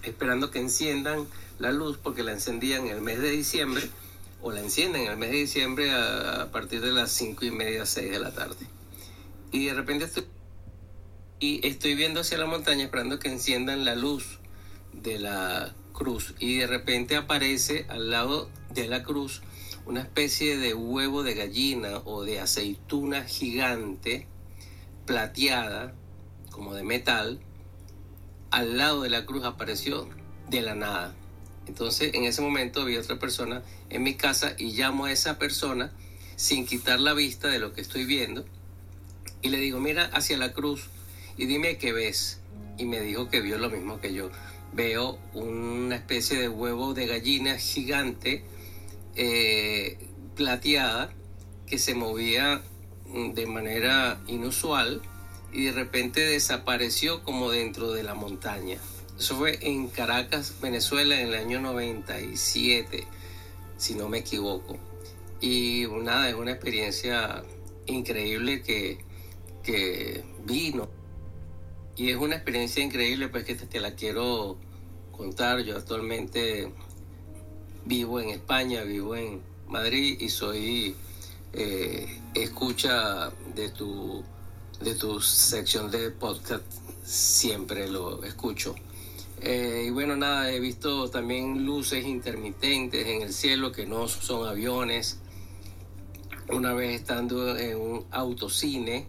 esperando 0.03 0.51
que 0.51 0.59
enciendan 0.59 1.27
la 1.59 1.73
luz 1.73 1.97
porque 1.97 2.23
la 2.23 2.33
encendían 2.33 2.85
en 2.85 2.97
el 2.97 3.01
mes 3.01 3.23
de 3.23 3.31
diciembre 3.31 3.83
o 4.43 4.53
la 4.53 4.61
encienden 4.61 5.05
en 5.05 5.13
el 5.13 5.17
mes 5.17 5.31
de 5.31 5.39
diciembre 5.39 5.91
a, 5.93 6.51
partir 6.53 6.83
de 6.83 6.93
las 6.93 7.11
cinco 7.11 7.47
y 7.47 7.51
media, 7.51 7.87
seis 7.87 8.11
de 8.11 8.19
la 8.21 8.31
tarde. 8.33 8.67
Y 9.51 9.65
de 9.65 9.73
repente 9.73 10.05
estoy, 10.05 10.27
y 11.41 11.67
estoy 11.67 11.95
viendo 11.95 12.21
hacia 12.21 12.37
la 12.37 12.45
montaña 12.45 12.85
esperando 12.85 13.19
que 13.19 13.33
enciendan 13.33 13.87
la 13.87 13.95
luz 13.95 14.41
de 14.93 15.19
la 15.19 15.75
cruz 15.95 16.35
y 16.39 16.59
de 16.59 16.67
repente 16.67 17.17
aparece 17.17 17.87
al 17.89 18.11
lado 18.11 18.51
de 18.75 18.89
la 18.89 19.05
cruz 19.05 19.41
una 19.87 20.03
especie 20.03 20.59
de 20.59 20.75
huevo 20.75 21.23
de 21.23 21.33
gallina 21.33 22.03
o 22.05 22.25
de 22.25 22.41
aceituna 22.41 23.25
gigante 23.25 24.27
plateada, 25.07 25.95
como 26.51 26.75
de 26.75 26.83
metal, 26.83 27.41
al 28.51 28.77
lado 28.77 29.03
de 29.03 29.11
la 29.11 29.27
cruz 29.27 29.45
apareció 29.45 30.09
de 30.49 30.63
la 30.63 30.75
nada. 30.75 31.15
Entonces 31.67 32.15
en 32.15 32.25
ese 32.25 32.41
momento 32.41 32.85
vi 32.85 32.97
otra 32.97 33.19
persona 33.19 33.63
en 33.91 34.03
mi 34.03 34.15
casa 34.15 34.55
y 34.57 34.73
llamo 34.73 35.05
a 35.05 35.13
esa 35.13 35.39
persona 35.39 35.93
sin 36.37 36.67
quitar 36.67 37.01
la 37.01 37.13
vista 37.13 37.49
de 37.49 37.59
lo 37.59 37.73
que 37.73 37.81
estoy 37.81 38.05
viendo 38.05 38.45
y 39.41 39.51
le 39.51 39.59
digo, 39.59 39.81
mira 39.81 40.07
hacia 40.07 40.37
la 40.37 40.53
cruz 40.53 40.89
y 41.37 41.47
dime 41.47 41.79
qué 41.79 41.93
ves. 41.93 42.41
Y 42.77 42.85
me 42.85 43.01
dijo 43.01 43.29
que 43.29 43.41
vio 43.41 43.59
lo 43.59 43.71
mismo 43.71 44.01
que 44.01 44.13
yo. 44.13 44.31
Veo 44.73 45.19
una 45.33 45.97
especie 45.97 46.39
de 46.41 46.49
huevo 46.49 46.95
de 46.95 47.07
gallina 47.07 47.57
gigante 47.57 48.45
eh, 49.17 49.99
plateada 50.37 51.13
que 51.67 51.79
se 51.79 51.95
movía 51.95 52.63
mm, 53.07 53.33
de 53.33 53.47
manera 53.47 54.21
inusual 54.27 55.03
y 55.53 55.65
de 55.65 55.73
repente 55.73 56.21
desapareció 56.21 57.23
como 57.23 57.51
dentro 57.51 57.93
de 57.93 58.03
la 58.03 58.15
montaña. 58.15 58.79
Eso 59.19 59.37
fue 59.37 59.59
en 59.63 59.89
Caracas, 59.89 60.55
Venezuela, 60.61 61.21
en 61.21 61.29
el 61.29 61.35
año 61.35 61.61
97, 61.61 63.05
si 63.77 63.95
no 63.95 64.09
me 64.09 64.19
equivoco. 64.19 64.79
Y 65.41 65.87
nada, 66.03 66.29
es 66.29 66.35
una 66.35 66.53
experiencia 66.53 67.43
increíble 67.87 68.63
que, 68.63 68.99
que 69.63 70.25
vino. 70.45 70.89
Y 71.97 72.11
es 72.11 72.17
una 72.17 72.37
experiencia 72.37 72.83
increíble, 72.83 73.29
pues 73.29 73.45
que 73.45 73.55
te 73.55 73.81
la 73.81 73.95
quiero 73.95 74.57
contar. 75.11 75.61
Yo 75.63 75.77
actualmente 75.77 76.73
vivo 77.85 78.21
en 78.21 78.31
España, 78.31 78.83
vivo 78.83 79.17
en 79.17 79.43
Madrid 79.67 80.17
y 80.21 80.29
soy 80.29 80.95
eh, 81.53 82.21
escucha 82.35 83.31
de 83.55 83.71
tu, 83.71 84.25
de 84.81 84.95
tu 84.95 85.21
sección 85.21 85.91
de 85.91 86.11
podcast, 86.11 86.65
siempre 87.05 87.89
lo 87.89 88.23
escucho. 88.25 88.75
Eh, 89.41 89.85
y 89.87 89.91
bueno, 89.91 90.17
nada, 90.17 90.51
he 90.51 90.61
visto 90.61 91.11
también 91.11 91.65
luces 91.65 92.05
intermitentes 92.05 93.07
en 93.07 93.23
el 93.23 93.33
cielo 93.33 93.73
que 93.73 93.87
no 93.87 94.09
son 94.09 94.49
aviones. 94.49 95.19
Una 96.49 96.73
vez 96.73 97.01
estando 97.01 97.57
en 97.57 97.77
un 97.77 98.07
autocine, 98.11 99.07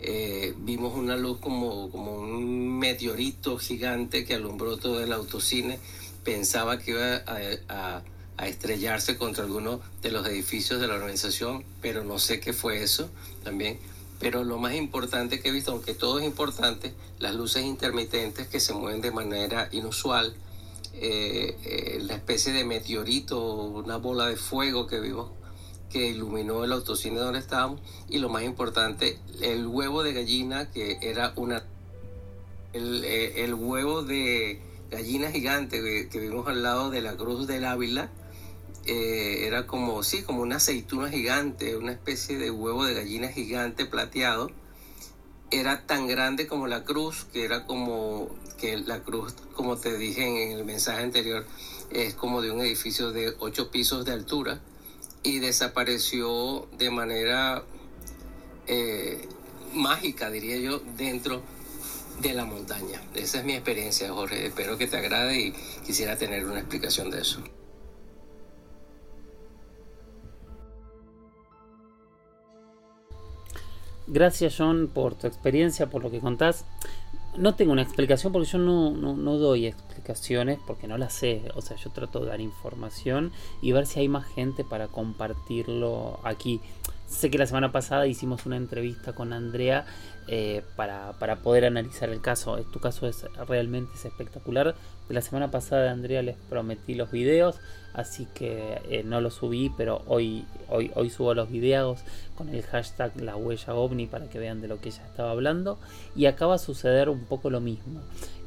eh, 0.00 0.54
vimos 0.58 0.94
una 0.94 1.16
luz 1.16 1.38
como, 1.38 1.90
como 1.90 2.14
un 2.14 2.78
meteorito 2.78 3.58
gigante 3.58 4.24
que 4.24 4.34
alumbró 4.34 4.76
todo 4.76 5.02
el 5.02 5.12
autocine 5.12 5.78
pensaba 6.28 6.78
que 6.78 6.90
iba 6.90 7.22
a, 7.26 8.02
estrellarse 8.46 9.16
contra 9.16 9.44
alguno 9.44 9.80
de 10.02 10.12
los 10.12 10.26
edificios 10.28 10.78
de 10.78 10.86
la 10.86 10.94
organización, 10.94 11.64
pero 11.80 12.04
no 12.04 12.18
sé 12.18 12.38
qué 12.38 12.52
fue 12.52 12.82
eso 12.82 13.10
también. 13.42 13.78
Pero 14.18 14.44
lo 14.44 14.58
más 14.58 14.74
importante 14.74 15.40
que 15.40 15.48
he 15.48 15.52
visto, 15.52 15.72
aunque 15.72 15.94
todo 15.94 16.18
es 16.18 16.24
importante, 16.24 16.92
las 17.18 17.34
luces 17.34 17.64
intermitentes 17.64 18.48
que 18.48 18.60
se 18.60 18.74
mueven 18.74 19.00
de 19.00 19.12
manera 19.12 19.68
inusual, 19.70 20.34
eh, 20.94 21.56
eh, 21.64 21.98
la 22.02 22.14
especie 22.14 22.52
de 22.52 22.64
meteorito, 22.64 23.40
una 23.40 23.96
bola 23.96 24.26
de 24.26 24.36
fuego 24.36 24.86
que 24.86 24.98
vimos 24.98 25.30
que 25.90 26.08
iluminó 26.08 26.64
el 26.64 26.72
autocine 26.72 27.18
donde 27.18 27.38
estábamos, 27.38 27.80
y 28.08 28.18
lo 28.18 28.28
más 28.28 28.42
importante, 28.42 29.18
el 29.40 29.66
huevo 29.66 30.02
de 30.02 30.12
gallina 30.12 30.70
que 30.70 30.98
era 31.00 31.32
una... 31.36 31.62
el 32.72 33.02
eh, 33.04 33.54
huevo 33.54 34.02
de 34.02 34.60
gallina 34.90 35.30
gigante 35.30 36.08
que, 36.10 36.20
vimos 36.20 36.46
al 36.48 36.62
lado 36.62 36.90
de 36.90 37.00
la 37.00 37.16
Cruz 37.16 37.46
del 37.46 37.64
Ávila. 37.64 38.10
Eh, 38.90 39.46
era 39.46 39.66
como, 39.66 40.02
sí, 40.02 40.22
como 40.22 40.40
una 40.40 40.56
aceituna 40.56 41.10
gigante, 41.10 41.76
una 41.76 41.92
especie 41.92 42.38
de 42.38 42.50
huevo 42.50 42.86
de 42.86 42.94
gallina 42.94 43.28
gigante 43.28 43.84
plateado. 43.84 44.50
Era 45.50 45.86
tan 45.86 46.06
grande 46.06 46.46
como 46.46 46.66
la 46.66 46.84
cruz, 46.84 47.26
que 47.30 47.44
era 47.44 47.66
como 47.66 48.34
que 48.56 48.78
la 48.78 49.02
cruz, 49.02 49.34
como 49.54 49.76
te 49.76 49.98
dije 49.98 50.26
en 50.26 50.56
el 50.58 50.64
mensaje 50.64 51.02
anterior, 51.02 51.44
es 51.90 52.14
como 52.14 52.40
de 52.40 52.50
un 52.50 52.62
edificio 52.62 53.12
de 53.12 53.34
ocho 53.40 53.70
pisos 53.70 54.06
de 54.06 54.12
altura 54.12 54.58
y 55.22 55.38
desapareció 55.38 56.66
de 56.78 56.90
manera 56.90 57.62
eh, 58.66 59.28
mágica, 59.74 60.30
diría 60.30 60.56
yo, 60.56 60.80
dentro 60.96 61.42
de 62.22 62.32
la 62.32 62.46
montaña. 62.46 63.02
Esa 63.14 63.40
es 63.40 63.44
mi 63.44 63.52
experiencia, 63.52 64.10
Jorge. 64.14 64.46
Espero 64.46 64.78
que 64.78 64.86
te 64.86 64.96
agrade 64.96 65.38
y 65.38 65.52
quisiera 65.84 66.16
tener 66.16 66.46
una 66.46 66.60
explicación 66.60 67.10
de 67.10 67.20
eso. 67.20 67.42
Gracias 74.10 74.54
John 74.56 74.88
por 74.92 75.14
tu 75.16 75.26
experiencia, 75.26 75.90
por 75.90 76.02
lo 76.02 76.10
que 76.10 76.20
contás. 76.20 76.64
No 77.36 77.54
tengo 77.54 77.72
una 77.72 77.82
explicación 77.82 78.32
porque 78.32 78.48
yo 78.48 78.58
no, 78.58 78.90
no, 78.90 79.36
doy 79.36 79.66
explicaciones 79.66 80.58
porque 80.66 80.88
no 80.88 80.96
las 80.96 81.12
sé. 81.12 81.42
O 81.54 81.60
sea, 81.60 81.76
yo 81.76 81.90
trato 81.90 82.20
de 82.20 82.28
dar 82.28 82.40
información 82.40 83.32
y 83.60 83.72
ver 83.72 83.86
si 83.86 84.00
hay 84.00 84.08
más 84.08 84.26
gente 84.26 84.64
para 84.64 84.88
compartirlo 84.88 86.20
aquí. 86.24 86.62
Sé 87.06 87.30
que 87.30 87.36
la 87.36 87.46
semana 87.46 87.70
pasada 87.70 88.06
hicimos 88.06 88.46
una 88.46 88.56
entrevista 88.56 89.14
con 89.14 89.34
Andrea 89.34 89.84
eh, 90.26 90.62
para, 90.74 91.12
poder 91.42 91.66
analizar 91.66 92.08
el 92.08 92.22
caso. 92.22 92.56
Tu 92.72 92.80
caso 92.80 93.06
es 93.06 93.26
realmente 93.46 93.92
es 93.94 94.06
espectacular. 94.06 94.74
La 95.08 95.22
semana 95.22 95.50
pasada 95.50 95.90
Andrea 95.90 96.22
les 96.22 96.36
prometí 96.36 96.94
los 96.94 97.10
videos, 97.10 97.56
así 97.94 98.26
que 98.34 98.80
eh, 98.90 99.02
no 99.04 99.22
los 99.22 99.34
subí, 99.34 99.72
pero 99.76 100.02
hoy, 100.06 100.44
hoy, 100.68 100.90
hoy 100.94 101.08
subo 101.08 101.32
los 101.32 101.50
videos 101.50 102.00
con 102.34 102.50
el 102.50 102.62
hashtag 102.62 103.18
la 103.20 103.34
huella 103.34 103.74
ovni 103.74 104.06
para 104.06 104.28
que 104.28 104.38
vean 104.38 104.60
de 104.60 104.68
lo 104.68 104.80
que 104.80 104.90
ella 104.90 105.06
estaba 105.06 105.30
hablando. 105.30 105.78
Y 106.14 106.26
acaba 106.26 106.54
de 106.54 106.58
suceder 106.58 107.08
un 107.08 107.24
poco 107.24 107.48
lo 107.48 107.60
mismo. 107.60 108.00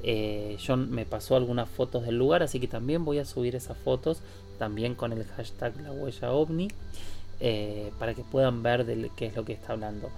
Eh, 0.03 0.57
John 0.65 0.91
me 0.91 1.05
pasó 1.05 1.35
algunas 1.35 1.67
fotos 1.67 2.05
del 2.05 2.17
lugar, 2.17 2.43
así 2.43 2.59
que 2.59 2.67
también 2.67 3.05
voy 3.05 3.17
a 3.17 3.25
subir 3.25 3.55
esas 3.55 3.77
fotos, 3.77 4.21
también 4.59 4.93
con 4.93 5.13
el 5.13 5.25
hashtag 5.25 5.81
la 5.81 5.91
huella 5.91 6.31
ovni. 6.31 6.67
Eh, 7.43 7.91
para 7.97 8.13
que 8.13 8.21
puedan 8.21 8.61
ver 8.61 8.85
de 8.85 9.09
qué 9.15 9.25
es 9.25 9.35
lo 9.35 9.43
que 9.43 9.53
está 9.53 9.73
hablando. 9.73 10.11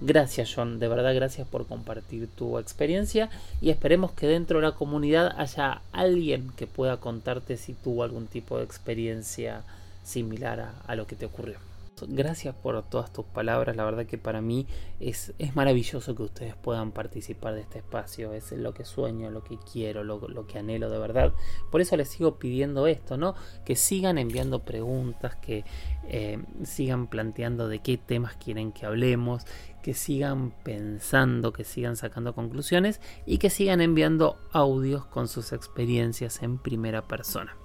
Gracias 0.00 0.54
John, 0.54 0.78
de 0.78 0.86
verdad 0.86 1.12
gracias 1.12 1.48
por 1.48 1.66
compartir 1.66 2.28
tu 2.28 2.58
experiencia 2.58 3.30
y 3.60 3.70
esperemos 3.70 4.12
que 4.12 4.28
dentro 4.28 4.60
de 4.60 4.66
la 4.66 4.76
comunidad 4.76 5.34
haya 5.36 5.82
alguien 5.90 6.52
que 6.56 6.68
pueda 6.68 6.98
contarte 6.98 7.56
si 7.56 7.72
tuvo 7.72 8.04
algún 8.04 8.28
tipo 8.28 8.58
de 8.58 8.64
experiencia 8.64 9.64
similar 10.04 10.72
a 10.86 10.94
lo 10.94 11.08
que 11.08 11.16
te 11.16 11.26
ocurrió. 11.26 11.58
Gracias 12.06 12.54
por 12.54 12.80
todas 12.84 13.12
tus 13.12 13.24
palabras, 13.24 13.76
la 13.76 13.84
verdad 13.84 14.06
que 14.06 14.18
para 14.18 14.40
mí 14.40 14.66
es, 15.00 15.32
es 15.38 15.56
maravilloso 15.56 16.14
que 16.14 16.22
ustedes 16.22 16.54
puedan 16.54 16.92
participar 16.92 17.54
de 17.54 17.62
este 17.62 17.78
espacio, 17.78 18.32
es 18.32 18.52
lo 18.52 18.74
que 18.74 18.84
sueño, 18.84 19.30
lo 19.30 19.42
que 19.42 19.58
quiero, 19.72 20.04
lo, 20.04 20.46
que 20.46 20.58
anhelo 20.58 20.90
de 20.90 20.98
verdad. 20.98 21.32
Por 21.70 21.80
eso 21.80 21.96
les 21.96 22.08
sigo 22.08 22.36
pidiendo 22.36 22.86
esto, 22.86 23.16
¿no? 23.16 23.34
Que 23.64 23.76
sigan 23.76 24.18
enviando 24.18 24.60
preguntas, 24.60 25.34
que 25.36 25.64
eh, 26.08 26.38
sigan 26.64 27.06
planteando 27.06 27.68
de 27.68 27.80
qué 27.80 27.96
temas 27.96 28.36
quieren 28.36 28.72
que 28.72 28.86
hablemos, 28.86 29.44
que 29.82 29.94
sigan 29.94 30.52
pensando, 30.62 31.52
que 31.52 31.64
sigan 31.64 31.96
sacando 31.96 32.34
conclusiones 32.34 33.00
y 33.26 33.38
que 33.38 33.50
sigan 33.50 33.80
enviando 33.80 34.38
audios 34.52 35.06
con 35.06 35.28
sus 35.28 35.52
experiencias 35.52 36.42
en 36.42 36.58
primera 36.58 37.06
persona. 37.06 37.56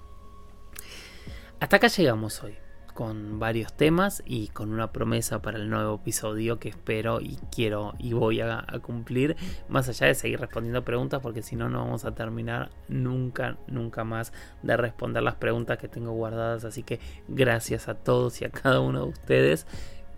Hasta 1.60 1.76
acá 1.76 1.88
llegamos 1.88 2.42
hoy 2.42 2.56
con 2.94 3.40
varios 3.40 3.72
temas 3.72 4.22
y 4.24 4.48
con 4.48 4.72
una 4.72 4.92
promesa 4.92 5.42
para 5.42 5.58
el 5.58 5.68
nuevo 5.68 5.96
episodio 5.96 6.60
que 6.60 6.68
espero 6.68 7.20
y 7.20 7.38
quiero 7.50 7.94
y 7.98 8.12
voy 8.12 8.40
a, 8.40 8.64
cumplir 8.82 9.36
más 9.68 9.88
allá 9.88 10.06
de 10.06 10.14
seguir 10.14 10.40
respondiendo 10.40 10.84
preguntas 10.84 11.20
porque 11.20 11.42
si 11.42 11.56
no 11.56 11.68
no 11.68 11.78
vamos 11.78 12.04
a 12.04 12.14
terminar 12.14 12.70
nunca 12.88 13.56
nunca 13.66 14.04
más 14.04 14.32
de 14.62 14.76
responder 14.76 15.22
las 15.22 15.34
preguntas 15.34 15.78
que 15.78 15.88
tengo 15.88 16.12
guardadas 16.12 16.64
así 16.64 16.82
que 16.82 17.00
gracias 17.26 17.88
a 17.88 17.94
todos 17.94 18.40
y 18.40 18.44
a 18.44 18.50
cada 18.50 18.80
uno 18.80 19.00
de 19.00 19.08
ustedes 19.08 19.66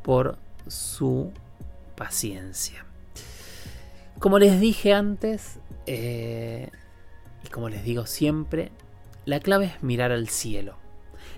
por 0.02 0.36
su 0.66 1.32
paciencia 1.96 2.84
como 4.18 4.38
les 4.38 4.60
dije 4.60 4.92
antes 4.92 5.58
eh, 5.86 6.70
y 7.44 7.48
como 7.48 7.68
les 7.68 7.84
digo 7.84 8.06
siempre 8.06 8.70
la 9.24 9.40
clave 9.40 9.66
es 9.66 9.82
mirar 9.82 10.12
al 10.12 10.28
cielo 10.28 10.76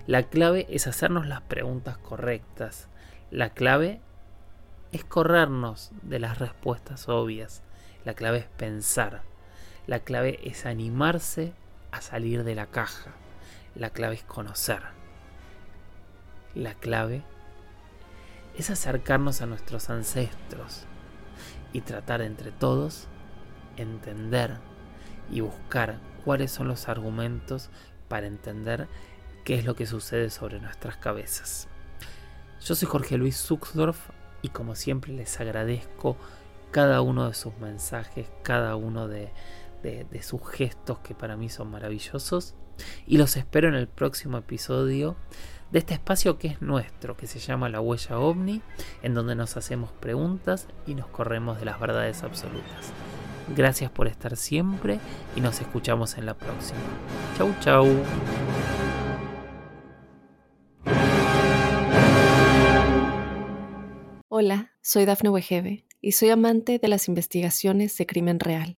la 0.08 0.22
clave 0.22 0.66
es 0.70 0.86
hacernos 0.86 1.26
las 1.26 1.42
preguntas 1.42 1.98
correctas. 1.98 2.88
La 3.30 3.50
clave 3.50 4.00
es 4.90 5.04
corrernos 5.04 5.90
de 6.00 6.18
las 6.18 6.38
respuestas 6.38 7.10
obvias. 7.10 7.62
La 8.06 8.14
clave 8.14 8.38
es 8.38 8.46
pensar. 8.46 9.20
La 9.86 10.00
clave 10.00 10.40
es 10.44 10.64
animarse 10.64 11.52
a 11.90 12.00
salir 12.00 12.44
de 12.44 12.54
la 12.54 12.68
caja. 12.68 13.10
La 13.74 13.90
clave 13.90 14.14
es 14.14 14.22
conocer. 14.22 14.80
La 16.54 16.72
clave 16.72 17.22
es 18.58 18.70
acercarnos 18.70 19.40
a 19.40 19.46
nuestros 19.46 19.88
ancestros 19.88 20.84
y 21.72 21.80
tratar 21.82 22.22
entre 22.22 22.50
todos 22.50 23.06
entender 23.76 24.56
y 25.30 25.40
buscar 25.40 26.00
cuáles 26.24 26.50
son 26.50 26.66
los 26.66 26.88
argumentos 26.88 27.70
para 28.08 28.26
entender 28.26 28.88
qué 29.44 29.54
es 29.54 29.64
lo 29.64 29.76
que 29.76 29.86
sucede 29.86 30.30
sobre 30.30 30.60
nuestras 30.60 30.96
cabezas. 30.96 31.68
Yo 32.60 32.74
soy 32.74 32.88
Jorge 32.88 33.16
Luis 33.16 33.36
Zuxdorf 33.36 34.10
y 34.42 34.48
como 34.48 34.74
siempre 34.74 35.12
les 35.12 35.38
agradezco 35.40 36.16
cada 36.72 37.00
uno 37.00 37.28
de 37.28 37.34
sus 37.34 37.56
mensajes, 37.58 38.28
cada 38.42 38.74
uno 38.74 39.06
de, 39.06 39.32
sus 40.20 40.46
gestos 40.48 40.98
que 40.98 41.14
para 41.14 41.36
mí 41.36 41.48
son 41.48 41.70
maravillosos 41.70 42.54
y 43.06 43.18
los 43.18 43.36
espero 43.36 43.68
en 43.68 43.74
el 43.74 43.88
próximo 43.88 44.38
episodio 44.38 45.16
de 45.70 45.80
este 45.80 45.94
espacio 45.94 46.38
que 46.38 46.48
es 46.48 46.62
nuestro, 46.62 47.16
que 47.16 47.26
se 47.26 47.38
llama 47.38 47.68
La 47.68 47.80
Huella 47.80 48.18
OVNI, 48.18 48.62
en 49.02 49.14
donde 49.14 49.34
nos 49.34 49.56
hacemos 49.56 49.92
preguntas 49.92 50.66
y 50.86 50.94
nos 50.94 51.06
corremos 51.08 51.58
de 51.58 51.66
las 51.66 51.78
verdades 51.78 52.22
absolutas. 52.22 52.92
Gracias 53.54 53.90
por 53.90 54.08
estar 54.08 54.36
siempre 54.36 55.00
y 55.36 55.40
nos 55.40 55.60
escuchamos 55.60 56.18
en 56.18 56.26
la 56.26 56.34
próxima. 56.34 56.80
Chau 57.36 57.54
chau. 57.60 57.86
Hola, 64.28 64.72
soy 64.82 65.04
Dafne 65.04 65.30
Wegebe 65.30 65.86
y 66.00 66.12
soy 66.12 66.30
amante 66.30 66.78
de 66.78 66.88
las 66.88 67.08
investigaciones 67.08 67.96
de 67.96 68.06
crimen 68.06 68.38
real. 68.38 68.78